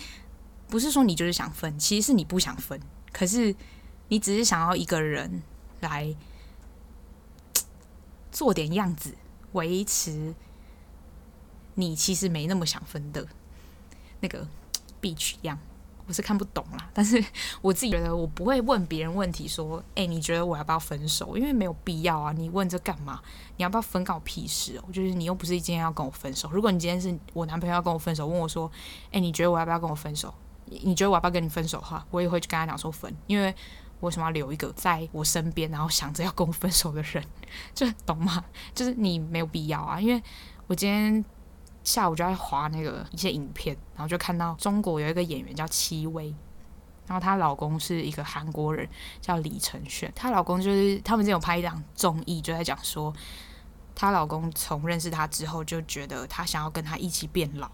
[0.67, 2.81] 不是说你就是想分，其实是你不想分，
[3.13, 3.55] 可是
[4.09, 5.41] 你只是想要一个人
[5.79, 6.13] 来
[8.35, 9.15] 做点样子，
[9.53, 10.35] 维持
[11.77, 13.27] 你其实没那么想分的
[14.21, 14.47] 那个
[15.01, 15.59] 必取样。
[16.07, 17.25] 我是看不懂啦，但是
[17.63, 21.35] 我自己觉得我不会问别人问题，说，哎、你觉得我要不要分手？
[21.35, 23.23] 因为没有必要啊，你问这干嘛？
[23.57, 24.85] 你要不要分，搞屁事哦！
[24.93, 26.51] 就是你又不是今天要跟我分手。
[26.53, 28.71] 如果你今天是我男朋友要跟我分手，问我说，
[29.13, 30.35] 哎、你觉得我要不要跟我分手？
[30.67, 33.55] 你觉得我要不要跟你分手的话，我也会去跟他讲说分，因为
[34.05, 37.25] 为什么要留一个在我身边，然后想着要跟我分手的人？
[37.75, 38.45] 就懂吗？
[38.75, 40.23] 就是你没有必要啊，因为
[40.67, 41.25] 我今天。
[41.85, 46.35] 下午就在划那个一些影片，然后就看到中国有一个演员叫戚薇，
[47.07, 48.89] 然后她老公是一个韩国人
[49.21, 53.13] 叫李承铉，她老公就是他们之前有拍一档综艺，就在讲说
[53.95, 57.69] 她老公从认识她之后就觉得她想要跟她一起变老，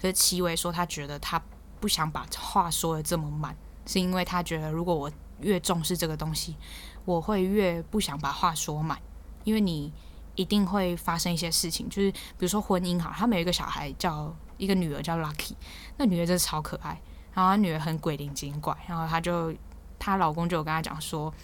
[0.00, 1.38] 可是戚薇说她觉得她
[1.80, 3.54] 不想把话说得这么满，
[3.84, 5.12] 是因为她觉得如果我
[5.42, 6.56] 越重视这个东西，
[7.04, 9.00] 我会越不想把话说满，
[9.44, 9.92] 因为你。
[10.36, 15.52] 一定会发生一些事情，就是比如说婚姻哈，他们有一个小孩叫一个女儿叫 Lucky，
[15.98, 16.98] 那女儿真的超可爱，
[17.34, 19.52] 然后她女儿很鬼灵精怪，然后她就
[19.98, 21.34] 她老公就有跟她讲说，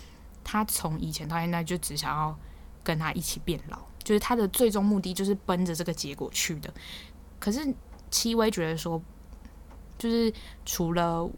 [0.42, 2.34] 她从以前到现在就只想要
[2.82, 6.72] 跟她一起变老，就是她的最终目的就是奔着这个结果去的。
[7.38, 7.74] 可是
[8.10, 9.02] 戚薇觉得说，
[9.98, 10.32] 就是
[10.64, 11.28] 除了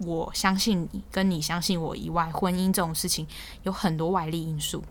[0.00, 3.26] 我相信你跟你相信我以外，婚姻这种事情
[3.62, 4.82] 有很多外力因素。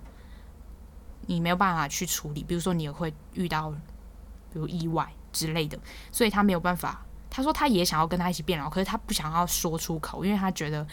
[1.26, 3.70] 你没有办法去处理，比如说你也会遇到，
[4.52, 5.78] 比如意外之类的，
[6.12, 7.06] 所以他没有办法。
[7.30, 10.86] 他说他也想要跟他一起变老，可是他不想要说出口，因为他觉得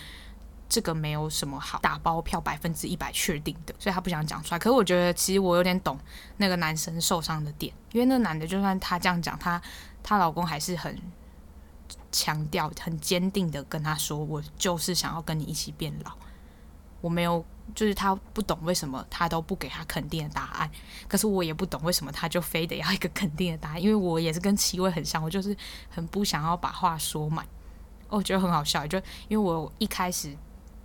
[0.68, 4.58] 这个没有什么好打包票百分之一百确定的，所以他不想讲出来。
[4.58, 5.98] 可是我觉得其实我有点懂
[6.36, 9.60] 那个男生受伤的点，因为那男的就算他这样讲，他
[10.02, 10.94] 他老公还是很
[12.16, 16.12] 强调、很坚定的跟他说：“我就是想要跟你一起变老。”
[17.02, 17.44] 我没有。
[17.74, 20.70] 就是他不懂为什么他都不给他肯定的答案，
[21.08, 25.54] 可是我也不懂为什么他就非得要一个肯定的答案，因为我也是跟戚薇很像，我就是
[25.90, 27.44] 很不想要把话说满。
[28.08, 28.96] 我觉得很好笑，就
[29.26, 30.32] 因为我一开始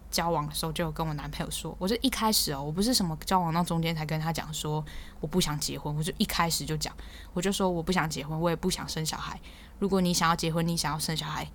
[0.09, 4.83] 交往的时候就有跟我男朋友说，我就一开始哦，我不是什么交往到中间才跟他讲说
[5.19, 6.91] 我不想结婚，我就一开始就讲，
[7.33, 9.39] 我就说我不想结婚，我也不想生小孩。
[9.81, 11.51] 如果你想要结婚，你想要生小孩，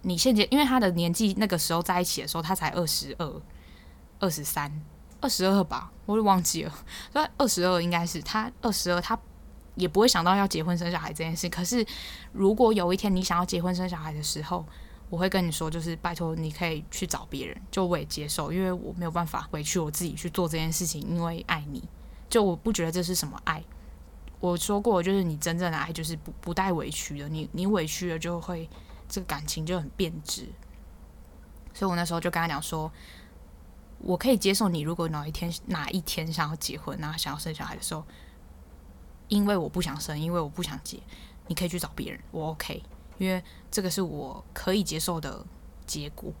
[0.00, 3.42] 你现在因为他的年纪那个时候在一起的时候，他才二十二。
[4.20, 4.68] 二十三、
[5.20, 6.74] 二十二吧，我都忘记了。
[7.12, 9.16] 那二十二应该是他二十二，他
[9.76, 11.48] 也不会想到要结婚生小孩这件事。
[11.48, 11.86] 可是，
[12.32, 14.66] 如果有一天你想要结婚生小孩的时候，
[15.08, 21.80] 我会跟你说，就是拜托你可以去找别人，就我也接受，因为我没有办法委屈我自己去做这件事情，因为爱你，
[22.28, 23.62] 就我不觉得这是什么爱。
[24.40, 28.68] 我说过，就是你真正的爱就是不不带委屈的，你你委屈了就会
[29.08, 30.48] 这个感情就很变质。
[31.74, 32.90] 所以我那时候就跟他讲说。
[34.00, 38.04] 我可以接受你，如果哪一天哪一天想要结婚，然后想要生小孩的时候，
[39.26, 41.00] 因为我不想生，因为我不想结，
[41.48, 42.80] 你可以去找别人，我 OK，
[43.16, 45.44] 因为这个是我可以接受的
[45.84, 46.32] 结果。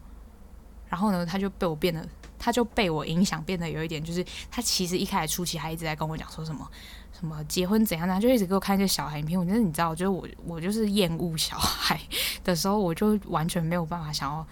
[0.86, 6.70] 然后呢，他就被我变得，他就被我影响，变得有一点，就是他其实一开始初期还一直在跟我讲说什么
[7.18, 9.38] 什么结婚怎样呢，就一直给我看一些小孩影片。
[9.38, 12.00] 我觉得你知道，就是我我就是厌恶小孩
[12.44, 14.46] 的时候，我就完全没有办法想要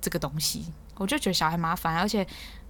[0.00, 0.66] 这个东西。
[0.96, 2.24] 我就觉得小孩麻烦，而且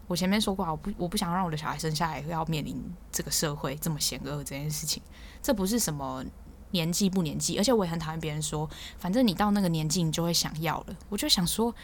[0.06, 5.02] 我前面说过，我不我不想让我的小孩生下来要面临这个社会这么险恶这件事情。
[5.42, 6.24] 这不是什么
[6.70, 10.96] 年纪不年纪，而且我也很讨厌别人说，反正你到那个年纪你就会想要了。
[11.10, 11.74] 我就想说，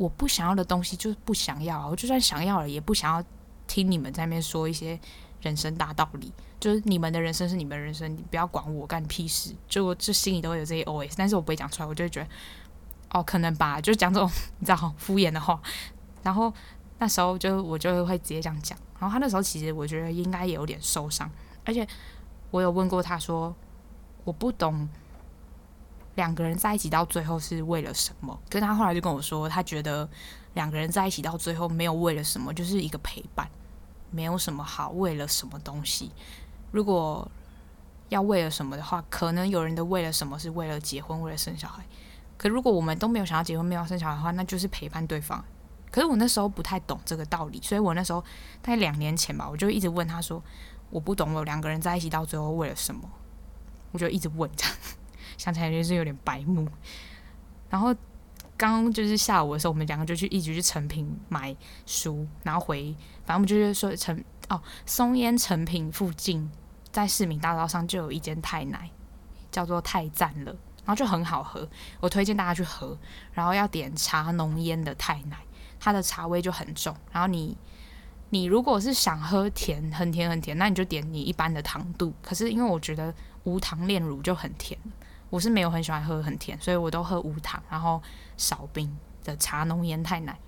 [0.00, 3.22] 我不想要的东西就是不想要，我就算想要了，也不想要
[3.66, 4.98] 听你们在那边说一些
[5.42, 6.32] 人生大道理。
[6.58, 9.54] 就是你们的人生是你们的人生，你不要管我，干屁事。
[9.68, 12.28] 就我这心里都会有这些 OS，但是我不会讲出来，我就会觉得。
[13.10, 15.60] 哦，可能吧，就讲这种 你知道敷衍的话，
[16.22, 16.50] 然后
[16.98, 21.30] 那时候就我就会直接这样讲，然后他那时候其实我觉得应该也有点受伤，
[21.66, 21.86] 而且
[22.50, 23.54] 我有问过他说，
[24.24, 24.88] 我不懂
[26.16, 30.08] 两个人在一起到最后是为了什么，可他后来就跟我说，他觉得
[30.54, 33.48] 两个人在一起到最后没有为了什么，就是一个陪伴，
[34.10, 36.10] 没有什么好为了什么东西，
[36.72, 37.26] 如果
[38.08, 41.84] 要为了什么的话，可能有人的为了什么是为了结婚，为了生小孩。
[42.36, 45.44] 可如果我们都没有想要结婚、没有生小孩的话，那就是陪伴对方。
[45.92, 48.20] 可是我那时候不太懂这个道理，所以我那时候
[48.62, 50.42] 大概两年前吧，我就一直问他说
[50.90, 53.08] ：“我不懂，我两个人在一起到最后为了什么？”
[53.92, 54.74] 我就一直问这样，
[55.40, 56.68] 想起来就是有点白目。
[57.70, 57.94] 然后
[58.56, 66.50] 刚刚就是下午的时候，我们两个就去一直去诚品买书，然后回，反正我们就是说诚哦，松烟诚品附近
[66.92, 68.90] 在市民大道上就有一间泰奶。
[69.52, 70.52] 叫做太赞了，
[70.84, 71.68] 然后就很好喝，
[71.98, 72.96] 我推荐大家去喝。
[73.32, 75.38] 然后要点茶浓烟的泰奶，
[75.80, 76.94] 它的茶味就很重。
[77.10, 77.58] 然后你
[78.28, 82.14] 你如果是想喝甜，很甜很甜，那你就点你一般的糖度。
[82.22, 83.12] 可是因为我觉得
[83.42, 84.78] 无糖炼乳就很甜，
[85.30, 88.02] 我是没有很喜欢喝很甜，所以我都喝无糖，然后
[88.36, 90.38] 少冰的茶浓烟泰奶。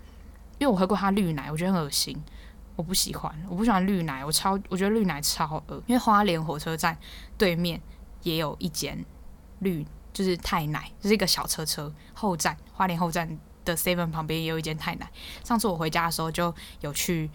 [0.59, 2.21] 因为我喝过它绿奶，我觉得很恶心。
[2.75, 5.75] 我不喜欢，我不喜欢绿奶，我超我觉得绿奶超恶。
[5.87, 6.97] 因为花莲火车站
[7.37, 7.81] 对面
[8.23, 9.03] 也有一间
[9.59, 15.11] 绿，就是泰奶，就是一个小车车后站，花莲后站的 Seven 旁边也有一间泰奶。
[15.43, 17.29] 上次我回家的时候就有去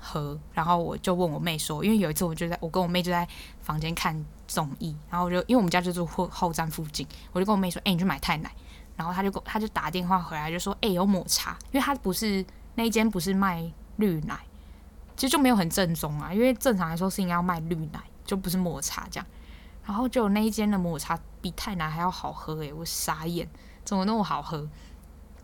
[0.00, 3.28] 喝，然后我就问我妹说，因为有一次我就在我跟我妹就在
[3.60, 8.50] 房间看综艺，然后我就因为我们家就住后后站附近，我就跟我妹说，哎、你去买太奶，
[8.96, 12.44] 然后她就她就打电话回来就说，哎、有抹茶，因为她不是
[12.74, 14.38] 那一间不是卖绿奶。
[15.16, 19.26] 其实就没有很正宗啊，因为正常来说是应该要卖绿奶，就不是抹茶这样。
[19.84, 23.46] 然后就那一间的抹茶比太奶还要好喝诶、我傻眼，
[23.84, 24.66] 怎么那么好喝？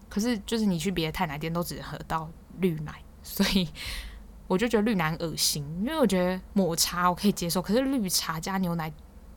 [0.09, 2.26] 可是就是你去别的太奶店都只喝到
[2.59, 3.68] 绿奶，所以
[4.47, 8.92] 我就觉得绿奶恶心，因为我觉得抹茶我可以接受，可是绿茶加牛奶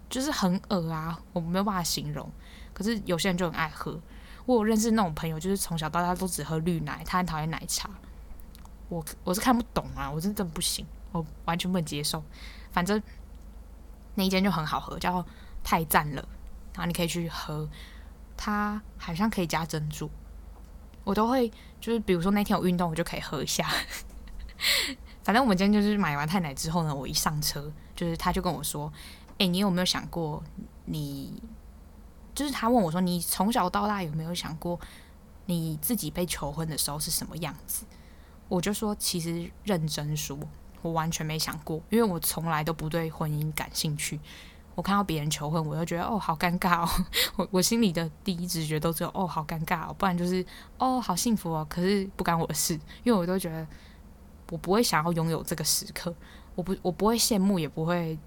[0.09, 2.29] 就是很恶啊，我没有办法形容。
[2.73, 3.99] 可是有些人就很爱喝，
[4.45, 7.89] 我有认识那种朋友，就是从小到大都只喝绿奶，他很讨厌奶茶。
[8.87, 12.23] 我我是看不懂啊，我真的不行，我完全不能接受。
[12.71, 13.01] 反正
[14.15, 15.25] 那一间就很好喝，叫
[15.63, 16.27] 太赞了，
[16.73, 17.67] 然后你可以去喝。
[18.41, 20.09] 它好像可以加珍珠，
[21.03, 21.51] 我都会
[21.81, 23.67] 就是比如说那天有运动，我就可以喝一下。
[25.23, 28.91] 反正我们今天就是买完太奶之后呢，我一上车，就是他就跟我说
[29.39, 30.43] ：“诶，你有没有想过
[30.85, 31.41] 你？
[32.33, 34.79] 就是他问我说，你从小到大有没有想过
[35.45, 37.85] 你自己被求婚的时候是什么样子？”
[38.47, 40.35] 我就说，其实认真说，
[40.81, 44.19] 我完全没想过，因为我从来都不对婚姻感兴趣。
[44.73, 46.89] 我看到别人求婚，我就觉得哦，好尴尬哦。
[47.37, 50.43] 我我心里的第一直觉都只有哦，好尴尬哦，不然就是
[50.79, 51.67] 哦，好幸福哦。
[51.69, 53.67] 可是不干我的事，因为我都觉得
[54.51, 56.13] 我不会想要拥有这个时刻，
[56.55, 58.17] 我不我不会羡慕，也不会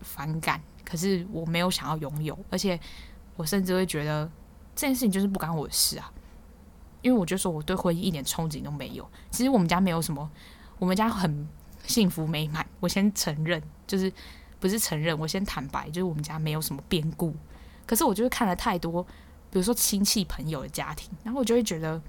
[0.00, 0.60] 反感。
[0.84, 2.78] 可是我没有想要拥有，而且
[3.36, 4.30] 我甚至会觉得
[4.74, 6.12] 这件事情就是不干我的事啊。
[7.00, 9.08] 因为我就说我对婚姻一点憧憬都没有。
[9.30, 10.30] 其实我们家没有什么，
[10.78, 11.48] 我们家很
[11.84, 12.64] 幸福美满。
[12.78, 14.12] 我先承认，就是
[14.60, 17.34] 不是承认，我先坦白，就是我们家没有什么变故。
[17.84, 19.02] 可是我就是看了太多，
[19.50, 22.00] 比如说亲戚朋友的家庭，然后我就会觉得，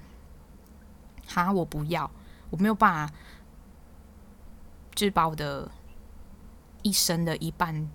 [1.26, 2.08] 哈，我不要，
[2.50, 3.14] 我没有办法，
[4.94, 5.70] 就是把我的
[6.82, 7.88] 一生的一半，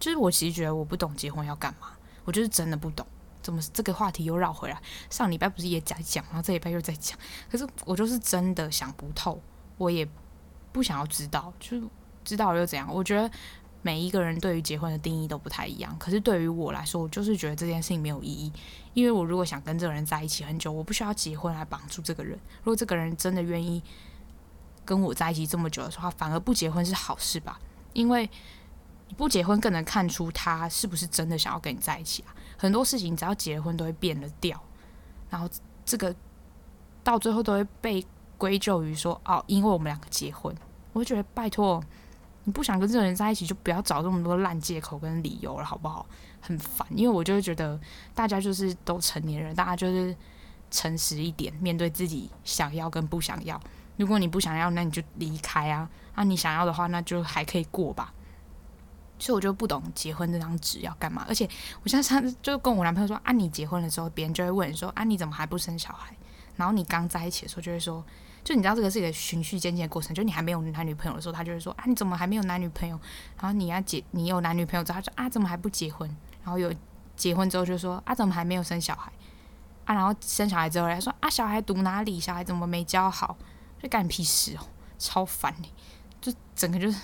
[0.00, 1.88] 就是我其实觉得我不懂结婚要干嘛，
[2.24, 3.06] 我就是真的不懂。
[3.42, 4.80] 怎么这个话题又绕回来？
[5.10, 7.18] 上礼拜不是也在讲，然后这礼拜又在讲。
[7.50, 9.40] 可是我就是真的想不透，
[9.78, 10.08] 我也
[10.70, 11.86] 不想要知道，就是
[12.24, 12.88] 知道又怎样？
[12.94, 13.28] 我觉得
[13.82, 15.98] 每一个人对于结婚的定义都不太一样。
[15.98, 18.52] 可是对于我来说，我就是觉得这件事情没有意义。
[18.94, 22.38] 因为我如果想跟这个人在一起很久，我不需要结婚来绑住这个人。
[22.58, 23.82] 如果这个人真的愿意
[24.94, 27.58] 跟我在一起这么久的时候，反而不结婚是好事吧？
[27.94, 28.28] 因为
[29.08, 32.34] 你不结婚更能看出他是不是真的想要跟你在一起啊。
[32.58, 34.62] 很多事情只要结婚都会变了调，
[35.30, 35.48] 然后
[35.84, 36.14] 这个
[37.02, 38.04] 到最后都会被
[38.36, 40.54] 归咎于说哦，因为我们两个结婚，
[40.92, 41.82] 我会觉得拜托，
[42.44, 46.06] 你不想跟这个人在一起，就不要找这么多烂借口跟理由了，好不好？
[46.40, 47.80] 很烦，因为我就会觉得
[48.14, 50.14] 大家就是都成年人，大家就是
[50.70, 53.60] 诚实一点，面对自己想要跟不想要。
[53.96, 58.12] 如果你不想要，那你就离开啊；那你想要的话，那就还可以过吧。
[59.18, 61.48] 所以我就不懂结婚这张纸要干嘛，而且
[61.84, 66.12] 我现在上次就跟我男朋友说啊，你结婚了之后，别人就会问说啊，你怎么还不生小孩？
[66.56, 68.04] 然后你刚在一起的时候就会说，
[68.42, 72.98] 就你知道这个是一个循序渐进的过程，就你还没有男女朋友的时候，他就会说啊，你怎么还没有男女朋友？
[73.40, 76.08] 然后你要结，你有男女朋友之后，他说啊，怎么还不结婚？
[76.42, 76.74] 然后有
[77.14, 79.12] 结婚之后就说啊，怎么还没有生小孩？
[79.84, 82.18] 啊，然后生小孩之后他说啊，小孩读哪里？
[82.18, 83.36] 小孩怎么没教好？
[83.82, 84.60] 就干屁事哦，
[84.98, 85.72] 超烦你，
[86.20, 87.00] 就整个就是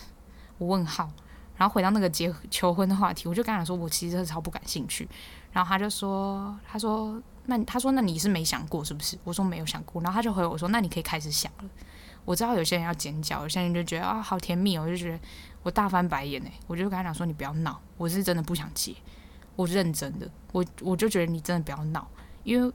[0.58, 1.10] 我问号。
[1.56, 5.08] 然后回到那个结求婚的话题，我就跟他说，我其实是超不感兴趣。
[5.50, 9.18] 然后他就说，他说，那他说，那你是没想过是不是？
[9.24, 10.00] 我说没有想过。
[10.00, 11.64] 然后他就回我说，那你可以开始想了。
[12.24, 15.18] 我知道有些人要尖叫，有些人就觉得啊，好甜蜜哦，我就觉得
[15.64, 16.52] 我大翻白眼哎。
[16.68, 18.94] 我就跟他讲说，你不要闹，我是真的不想结，
[19.56, 20.30] 我认真的。
[20.52, 22.06] 我我就觉得你真的不要闹，
[22.44, 22.72] 因为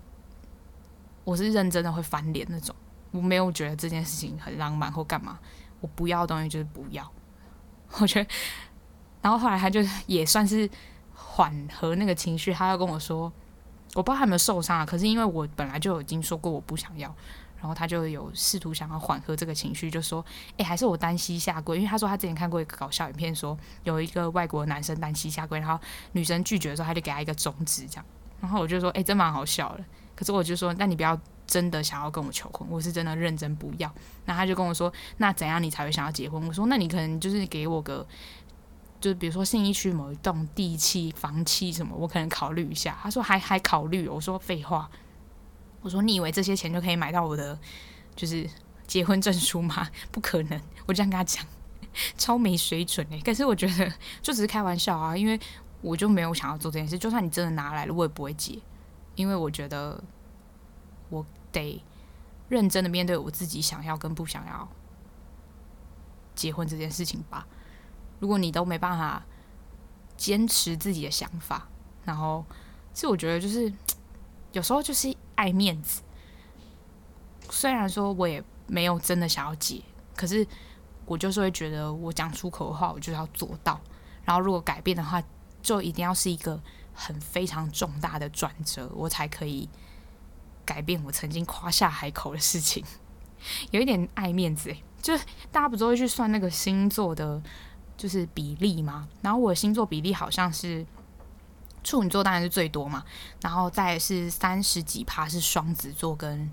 [1.23, 2.75] 我是认真的会翻脸那种。
[3.13, 5.39] 我没有觉得这件事情很浪漫或干嘛，
[5.79, 7.09] 我不要的东西就是不要。
[8.01, 8.29] 我觉得。
[9.21, 10.69] 然后后来他就也算是
[11.13, 13.31] 缓和那个情绪，他要跟我说，
[13.93, 14.85] 我不知道他有没有受伤啊。
[14.85, 17.07] 可是因为我本来就已经说过我不想要，
[17.57, 20.25] 然后他就有试图想要缓和这个情绪，就说
[20.57, 25.79] ：“哎，还是我单膝下跪。”因为他说他之前看过一个搞笑影片，说有一个外国男生单膝下跪，然后
[26.11, 28.05] 女生拒绝的时候，他就给他一个中指，这样。
[28.41, 29.85] 然后我就说：“哎，真蛮好笑的。”
[30.17, 33.93] 可是我就说：“那你不要真的想要跟我求婚，我是真的认真不要。”
[34.25, 38.05] 那他就跟我说：“那怎样你才会想要结婚？”我说：“那你可能就是给我个，
[39.01, 44.89] 就比如说信义区某一栋地契、房契什么，我可能考虑一下。”他说：“还还考虑？”我说：“废话。”
[45.81, 47.59] 我说：“你以为这些钱就可以买到我的
[48.15, 48.49] 就是
[48.87, 49.89] 结婚证书吗？
[50.11, 51.45] 不可能！”我这样跟他讲，
[52.17, 53.19] 超没水准哎。
[53.19, 53.91] 可是我觉得
[54.21, 55.37] 就只是开玩笑啊，因为
[55.81, 56.97] 我就没有想要做这件事。
[56.97, 58.57] 就算你真的拿来了，我也不会结，
[59.15, 60.01] 因为我觉得
[61.13, 61.81] 我得
[62.49, 64.67] 认真的面对我自己想要跟不想要
[66.35, 67.47] 结婚这件事情吧。
[68.19, 69.23] 如果你都没办法
[70.17, 71.67] 坚持自己的想法，
[72.03, 72.45] 然后
[72.93, 73.71] 其实我觉得就是
[74.51, 75.15] 有时候就是。
[75.35, 76.03] 爱面子，
[77.49, 79.81] 虽然说我也没有真的想要结，
[80.15, 80.47] 可是
[81.07, 83.81] 我就是会觉得我讲出口的话，我就要做到。
[84.23, 85.21] 然后如果改变的话，
[85.63, 86.61] 就一定要是一个
[86.93, 89.67] 很非常重大的转折，我才可以
[90.65, 92.83] 改变我曾经夸下海口的事情。
[93.71, 95.17] 有一点爱面子诶，就
[95.51, 97.41] 大家不都会去算那个星座的，
[97.97, 99.07] 就是比例吗？
[99.21, 100.85] 然后我的星座比例好像是。
[101.85, 103.03] 处女座当然是最多嘛，
[103.41, 106.49] 然后再是三十几趴是双子座跟，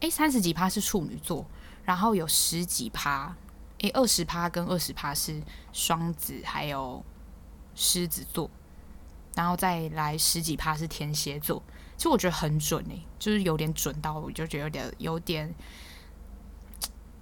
[0.00, 1.46] 诶三十几趴是处女座，
[1.84, 3.36] 然后有十几趴，
[3.78, 5.40] 诶二十趴跟二十趴是
[5.72, 7.04] 双子还有
[7.76, 8.50] 狮子座，
[9.36, 11.62] 然后再来十几趴是天蝎座。
[11.96, 15.46] 其实我觉得很准诶，就是有点准到我就觉得有点有点，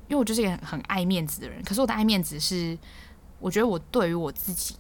[0.09, 2.79] 因为我就是一个很爱面子的人，可是我的爱面子是，
[3.39, 4.77] 我觉得我对于我自己。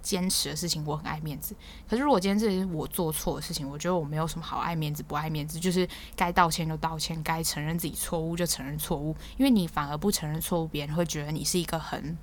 [0.00, 1.54] 坚持的事情，我很爱面子。
[1.86, 9.14] 可是如果今天这是我做错的事情，我觉得我没有什么好爱面子不爱面子，就是该道歉就道歉，该承认自己错误就承认错误。
[9.36, 12.16] 因为你反而不承认错误，别人会觉得你是一个很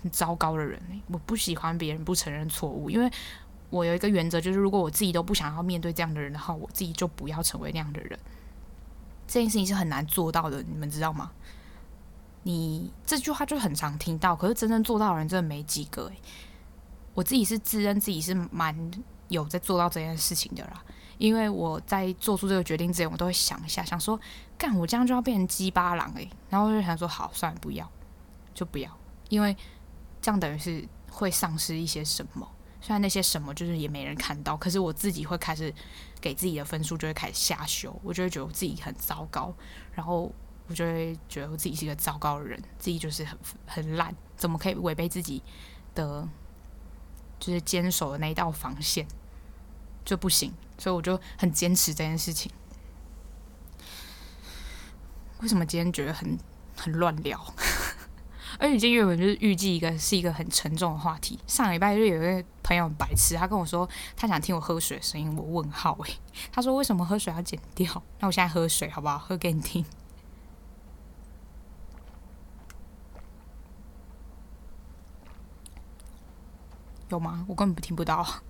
[0.00, 0.80] 很糟糕的人。
[1.08, 3.10] 我不喜欢别人不承认错误，因为
[3.72, 8.18] 我有一个原则，就是如果我自己都不想要面对这样的人的话，我自己就不要成为那样的人。
[9.26, 11.32] 这件事情是很难做到的，你们知道吗？
[12.42, 16.16] 你这句话就很常听到，可是真正做到的人真的没几个诶。
[17.14, 18.76] 我自己是自认自己是蛮
[19.28, 20.84] 有在做到这件事情的啦，
[21.16, 24.20] 因为我在做出这个决定之前，我都会想一下，想说，
[24.58, 27.90] 干我这样就要变成鸡巴狼诶，然后我就想说，好，算了，不要，
[28.52, 28.90] 就不要，
[29.28, 29.56] 因为
[30.20, 32.46] 这样等于是会丧失一些什么，
[32.82, 35.72] 虽然那些什么就是也没人看到，可是我自己会开始
[36.20, 39.54] 给自己的分数就会开始下修，我就会觉得我自己很糟糕，
[39.94, 40.30] 然后
[40.66, 45.42] 我就会觉得我自己是一个糟糕的人，自己就是很很烂，怎么可以违背自己
[45.94, 46.28] 的？
[47.40, 49.04] 就是坚守的那一道防线
[50.04, 52.52] 就不行，所以我就很坚持这件事情。
[55.40, 56.38] 为什么今天觉得很
[56.76, 57.52] 很乱聊？
[58.60, 61.36] 而且今天原本就是预计一个是一个很沉重的话题。
[61.48, 66.14] 上礼拜就有一个朋友白痴，他跟我说他想听我喝水的声音，我问号诶，
[66.52, 68.02] 他说为什么喝水要剪掉？
[68.20, 69.18] 那我现在喝水好不好？
[69.18, 69.84] 喝给你听。
[77.10, 77.44] 有吗？
[77.48, 78.26] 我根本听不到。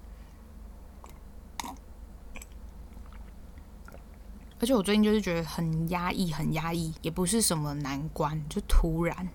[4.61, 9.29] 而且我最近就是觉得很压抑，很压抑，也不是什么难关，就突然，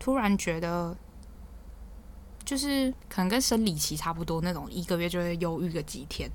[0.00, 0.96] 突然觉得，
[2.44, 6.30] 就是可能跟生理期差不多那种，一个月就会忧郁个几天。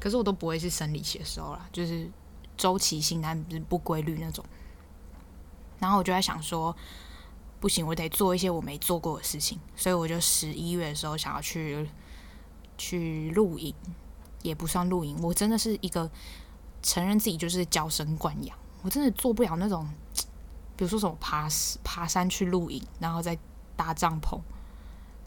[0.00, 2.08] 可是我都不会是生理期的时候啦，就是
[2.56, 4.44] 周期性但不是不规律那种。
[5.78, 6.74] 然后我就在想说。
[7.60, 11.90] 不行，我得做一些我没做过的事情，所以我就十一月的时候想要去
[12.76, 13.74] 去露营，
[14.42, 16.08] 也不算露营，我真的是一个
[16.84, 19.84] 承认自己就是娇生惯养，我真的做不了那种，
[20.76, 21.48] 比如说什么爬
[21.82, 23.36] 爬山去露营，然后再
[23.74, 24.38] 搭帐篷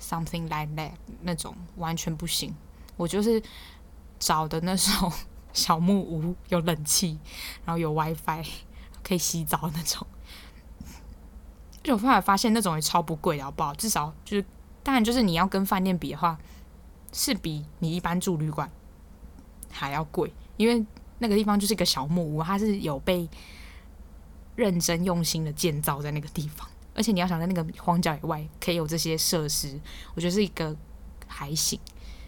[0.02, 0.92] ，something like that
[1.22, 2.54] 那种完全不行，
[2.98, 3.42] 我就是
[4.20, 5.12] 找的那种
[5.54, 7.20] 小木屋，有冷气，
[7.66, 8.44] 然后有 WiFi，
[9.04, 10.06] 可以洗澡那种。
[11.84, 13.74] 就我后来发现，那种也超不贵的，好不好？
[13.74, 14.46] 至少就是，
[14.84, 16.38] 当然就是你要跟饭店比的话，
[17.12, 18.70] 是比你一般住旅馆
[19.72, 20.86] 还要贵，因为
[21.18, 23.28] 那个地方就是一个小木屋，它是有被
[24.56, 29.80] 认真用心的建造在那个地方，而且你要想在那个荒郊野外可以有这些设施，
[30.14, 30.76] 我觉得是一个
[31.28, 31.80] 还行。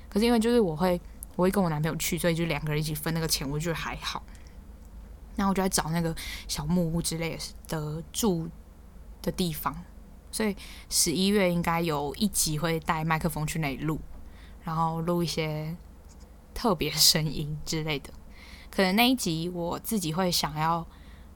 [0.10, 1.00] 可是因为就是我会
[1.36, 4.24] 我会跟我男朋友去，所以就两个人一起分那个钱，我觉得还好。
[5.36, 6.16] 然后我就在找那个
[6.48, 7.38] 小木屋之类
[7.68, 8.48] 的住
[9.22, 9.76] 的地方，
[10.32, 10.56] 所以
[10.90, 14.00] 十一月应该有一集会带麦克风去那里录，
[14.64, 15.76] 然后录一些
[16.54, 18.12] 特别声音之类的。
[18.70, 20.86] 可能那一集我自己会想要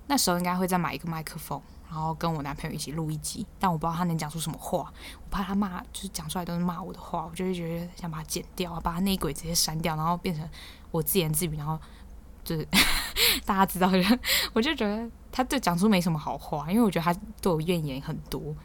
[0.06, 1.60] 那时候应该会再买一个麦克风，
[1.90, 10.48] 然后跟我男朋友一起录一集，但我不知道他能讲出什么话，我怕他骂，就是讲出来都是骂我的话，我就会觉得想把它剪掉，把他内鬼直接删掉，然后变成
[10.92, 11.80] 我自言自语，然后
[12.44, 12.68] 就是
[13.46, 14.00] 大家知道就，
[14.54, 18.56] 我就觉得他对讲出没什么好话，因为我觉得他对我怨言很多，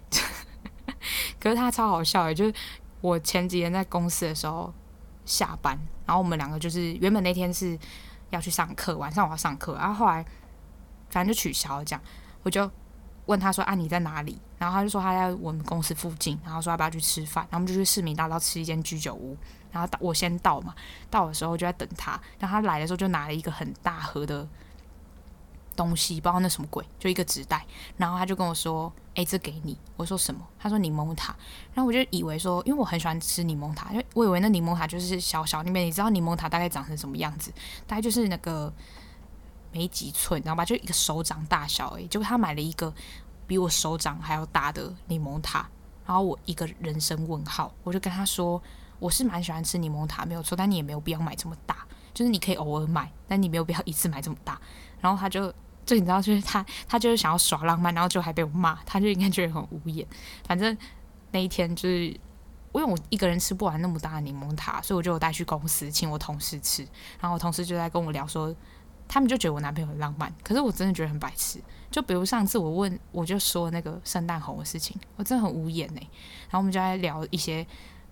[1.39, 2.55] 可是他超好笑的，就是
[3.01, 4.73] 我前几天在公司的时候
[5.25, 7.79] 下班，然后我们两个就是原本那天是
[8.31, 10.25] 要去上课，晚上我要上课，然后后来。
[11.11, 12.03] 反正就取消了，这样
[12.43, 12.71] 我就
[13.27, 17.45] 问他说：“啊，你在哪里？”然后他就说他在我们公司附近，然后说要不要去吃饭？
[17.51, 19.37] 然后我们就去市民大道吃一间居酒屋。
[19.71, 20.75] 然后到我先到嘛，
[21.09, 22.21] 到的时候就在等他。
[22.39, 24.47] 然后他来的时候就拿了一个很大盒的
[25.75, 27.65] 东西，不知道那什么鬼，就一个纸袋。
[27.97, 30.47] 然后他就跟我说：“哎，这给你。”我说什么？
[30.59, 31.35] 他说柠檬塔。
[31.73, 35.87] 然后我就以为说，因为我很喜欢吃柠檬塔，因为我以为那柠檬塔就是小小那边。
[35.87, 37.51] 你知道柠檬塔大概长成什么样子？
[37.87, 38.73] 大概就是那个。
[39.73, 40.65] 没几寸，你知道吧？
[40.65, 42.93] 就一个手掌大小诶，结果他买了一个
[43.47, 45.69] 比我手掌还要大的柠檬塔，
[46.07, 48.63] 然后我一个人生问号，我就跟他说，
[48.99, 54.61] 我是蛮喜欢吃柠檬塔，没有错，但你也没有必要买这么大，就是你可以偶尔买，但你没有必要一次买这么大。
[55.01, 55.53] 然后他就，
[55.85, 60.07] 就你知道，就是他， 他就是想要耍浪漫，然后就还被我骂，他就应该觉得很无言。
[60.47, 60.77] 反正
[61.31, 62.19] 那一天就是，因
[62.75, 66.83] 为我一个人吃不完那么大的柠檬塔，所以我就带去公司请我同事吃，
[67.21, 68.55] 然后我同事就在跟我聊说。
[69.09, 71.61] 他们就觉得我男朋友很浪漫，可是我真的觉得很白痴。
[71.91, 76.01] 就比如上次我问，我就说那个圣诞红的事情，我真的很无言呢。
[76.49, 77.63] 然后我们就在聊一些，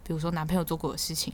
[0.05, 1.33] 比如说男朋友做过的事情，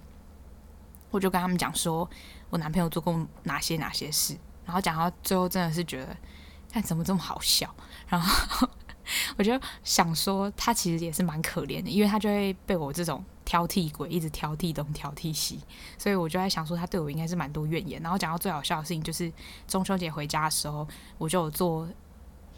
[1.11, 2.09] 我就跟他们讲说
[2.51, 6.17] 我男朋友做过哪些哪些事，然后讲到最后真的是觉得，
[6.73, 7.75] 看怎么这么好笑。
[8.07, 8.69] 然后
[9.37, 13.25] 我就想说，他其实也是蛮可怜的，因为他就会被我这种。
[13.47, 15.61] 挑剔鬼一直挑剔东挑剔西，
[15.97, 18.03] 所以我就在想说，他对我应该是蛮多怨言。
[18.03, 19.33] 然后讲到最好笑的事情，就是
[19.69, 20.87] 中秋节回家的时候，
[21.17, 21.89] 我就有做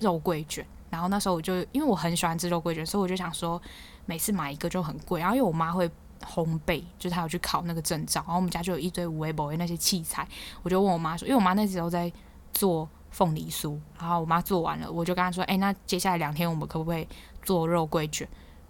[0.01, 0.66] 肉桂卷。
[0.91, 3.61] 然后那时候我就因为我很喜欢吃肉桂卷，所以我就想说，
[4.07, 5.20] 每次买一个就很贵。
[5.20, 5.86] 然后因为我妈会
[6.22, 8.22] 烘焙，就是她有去考那个证照。
[8.22, 10.26] 然后我们家就有一堆五 A 博那些器材，
[10.62, 12.11] 我就问我妈说，因为我妈那时候在
[12.55, 13.78] 做凤梨酥。
[13.99, 17.07] 然后我妈做完了，我就跟她说，哎，那接下来两天我们可不可以
[17.43, 18.26] 做肉桂卷？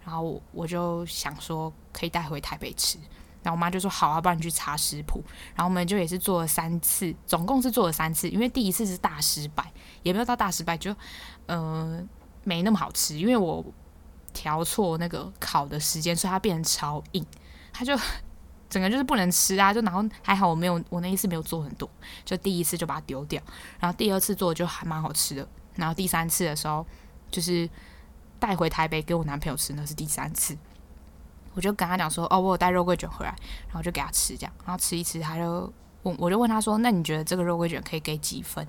[0.09, 2.97] 然后我就想说可以带回台北吃，
[3.43, 5.23] 然后我妈就说好啊，不然你去查食谱。
[5.53, 10.95] 然后我们就也是做了三次，总共是做了三次，因为第一次是大失败，也没有到大失败，就
[11.45, 12.03] 呃
[12.43, 13.63] 没那么好吃，因为我
[14.33, 17.23] 调错那个烤的时间，所以它变成超硬，
[17.71, 17.95] 它就
[18.67, 19.71] 整个就是不能吃啊。
[19.71, 21.87] 就然后还好我没有，我那一次没有做很多，
[22.25, 23.39] 就第一次就把它丢掉。
[23.79, 26.83] 然后第二次做就还蛮好吃的，然后第三次的时候
[27.29, 27.69] 就是。
[28.39, 30.57] 带回台北给我男朋友吃，那是第三次，
[31.53, 33.35] 我就跟他讲说，哦，我有带肉桂卷回来，
[33.67, 35.71] 然后就给他吃，这样，然后吃一吃，他就
[36.03, 38.65] 问，我就问他说，那你觉得这个肉桂卷可以给几分？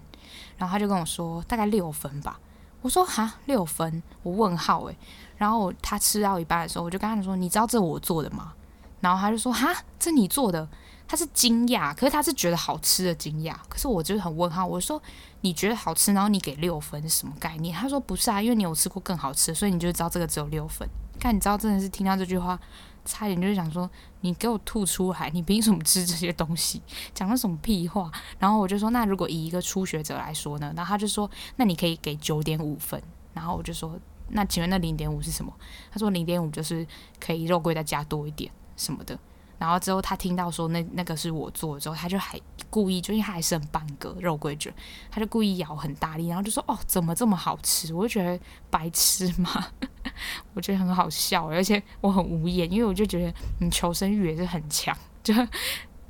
[0.58, 2.38] 然后他就跟我说，大概六分吧。
[2.82, 4.02] 我说哈，六分？
[4.22, 4.96] 我问号诶。
[5.36, 8.52] 然后他吃到一半的时候，我就跟他说，你知道这我做的吗？
[9.00, 10.66] 然后他就说，哈，这你做的？
[11.06, 14.64] 他是惊讶，可是他是觉得好吃的惊讶，可是我就是很问号。
[14.64, 15.02] 我说
[15.42, 17.74] 你觉得好吃，然后你给六分是什么概念？
[17.74, 20.88] 他说不是啊，因为你有吃过更好吃，所以你就知道这个只有六分。
[21.18, 22.58] 看，你知道真的是听到这句话，
[23.04, 23.88] 差点就是想说
[24.20, 26.82] 你给我吐出来，你凭什么吃这些东西？
[27.14, 28.10] 讲了什么屁话？
[28.38, 30.72] 然后我就说，那如果以一个初学者来说呢？
[30.76, 33.02] 然后他就说，那你可以给九点五分。
[33.32, 35.52] 然后我就说，那请问那零点五是什么？
[35.90, 36.86] 他说零点五就是
[37.18, 39.18] 可以肉桂再加多一点什么的。
[39.60, 42.40] 然后之后他听到说那那个是我做的之后，他就还
[42.70, 44.72] 故意，就因为他还剩半个肉桂卷，
[45.10, 49.66] 他就故意咬很大力，然后就说：“哦，怎么这么好吃？”我就觉得白痴嘛，
[50.54, 55.34] 我觉得很好笑，而且我很无言，因为我就觉得你求生欲也是很强，就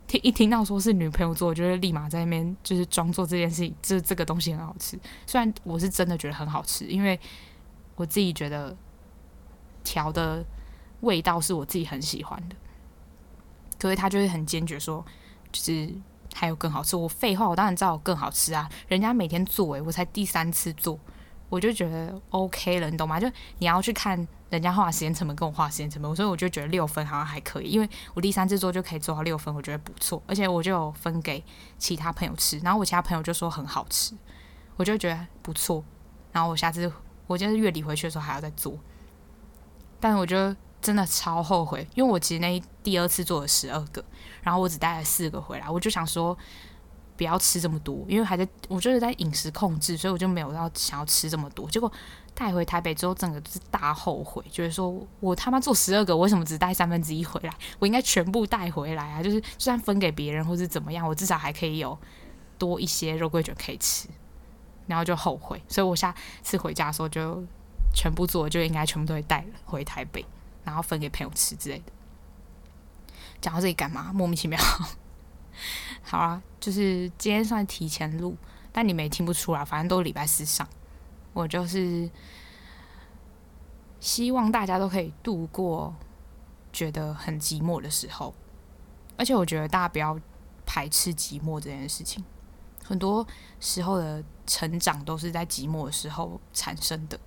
[0.07, 4.97] 听一听到说是女朋友做，就会立马在那边就是装作这件事情，这这个东西很好吃。
[5.27, 7.19] 虽然我是真的觉得很好吃，因为
[7.97, 8.77] 我自己觉得
[9.83, 10.45] 调的
[11.01, 12.55] 味道是我自己很喜欢的。
[13.81, 15.05] 可是他就会很坚决说，
[15.51, 15.93] 就是
[16.35, 16.95] 还有更好吃。
[16.95, 18.71] 我废话，我当然知道更好吃啊！
[18.89, 20.99] 人家每天做诶，我才第三次做，
[21.49, 23.19] 我就觉得 OK 了，你懂吗？
[23.19, 23.27] 就
[23.59, 30.23] 你要去看人家花时间成本跟我花时间成本，所以我就觉得六分好像还可以，因为我第三次做就可以做到六分，我觉得不错。
[30.27, 31.43] 而且我就有分给
[31.79, 34.15] 其他朋友吃，然后我其他朋友就说很好吃，
[34.77, 35.83] 我就觉得不错。
[36.33, 36.93] 然后我下次
[37.27, 38.79] 我就是月底回去的时候还要再做，
[39.99, 40.55] 但我觉得。
[40.81, 44.05] 真的超后悔，因为我其实那第二次做了十二个，
[44.43, 46.37] 然后我只带了四个回来，我就想说
[47.17, 51.69] 不要吃这么多，因为还在我就是在饮食控制，所以我就没有要想要吃这么多。
[51.69, 51.93] 结果
[52.35, 57.55] 带回台北之后，整个就是大后悔，就是说我他妈做十二个，为什么只带三分之一回来？
[57.79, 59.23] 我应该全部带回来啊！
[59.23, 61.99] 就是就算分给别人或是怎么样，我至少还可以有
[62.57, 64.09] 多一些肉桂卷可以吃。
[64.87, 65.63] 然后就后悔。
[65.69, 66.13] 所以我下
[66.43, 67.45] 次回家的时候就
[67.95, 70.25] 全部做，就应该全部都会带回台北，
[70.65, 71.93] 然后分给朋友吃之类的。
[73.41, 74.13] 讲到这里干嘛？
[74.13, 74.59] 莫名其妙。
[76.03, 78.37] 好啊，就是今天算提前录，
[78.73, 80.67] 但你们也听不出来，反正都礼拜四上。
[81.33, 82.11] 我就是
[84.01, 85.95] 希望大家都可以度过
[86.73, 88.35] 觉得很寂寞的时候，
[89.17, 90.19] 而且我觉得大家不要
[90.67, 92.25] 排斥寂寞这件事情。
[92.85, 93.25] 很多
[93.61, 97.19] 时候的成长都是在寂寞的时候产生的。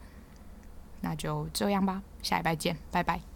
[1.01, 3.32] 那就这样吧，下礼拜见，拜拜。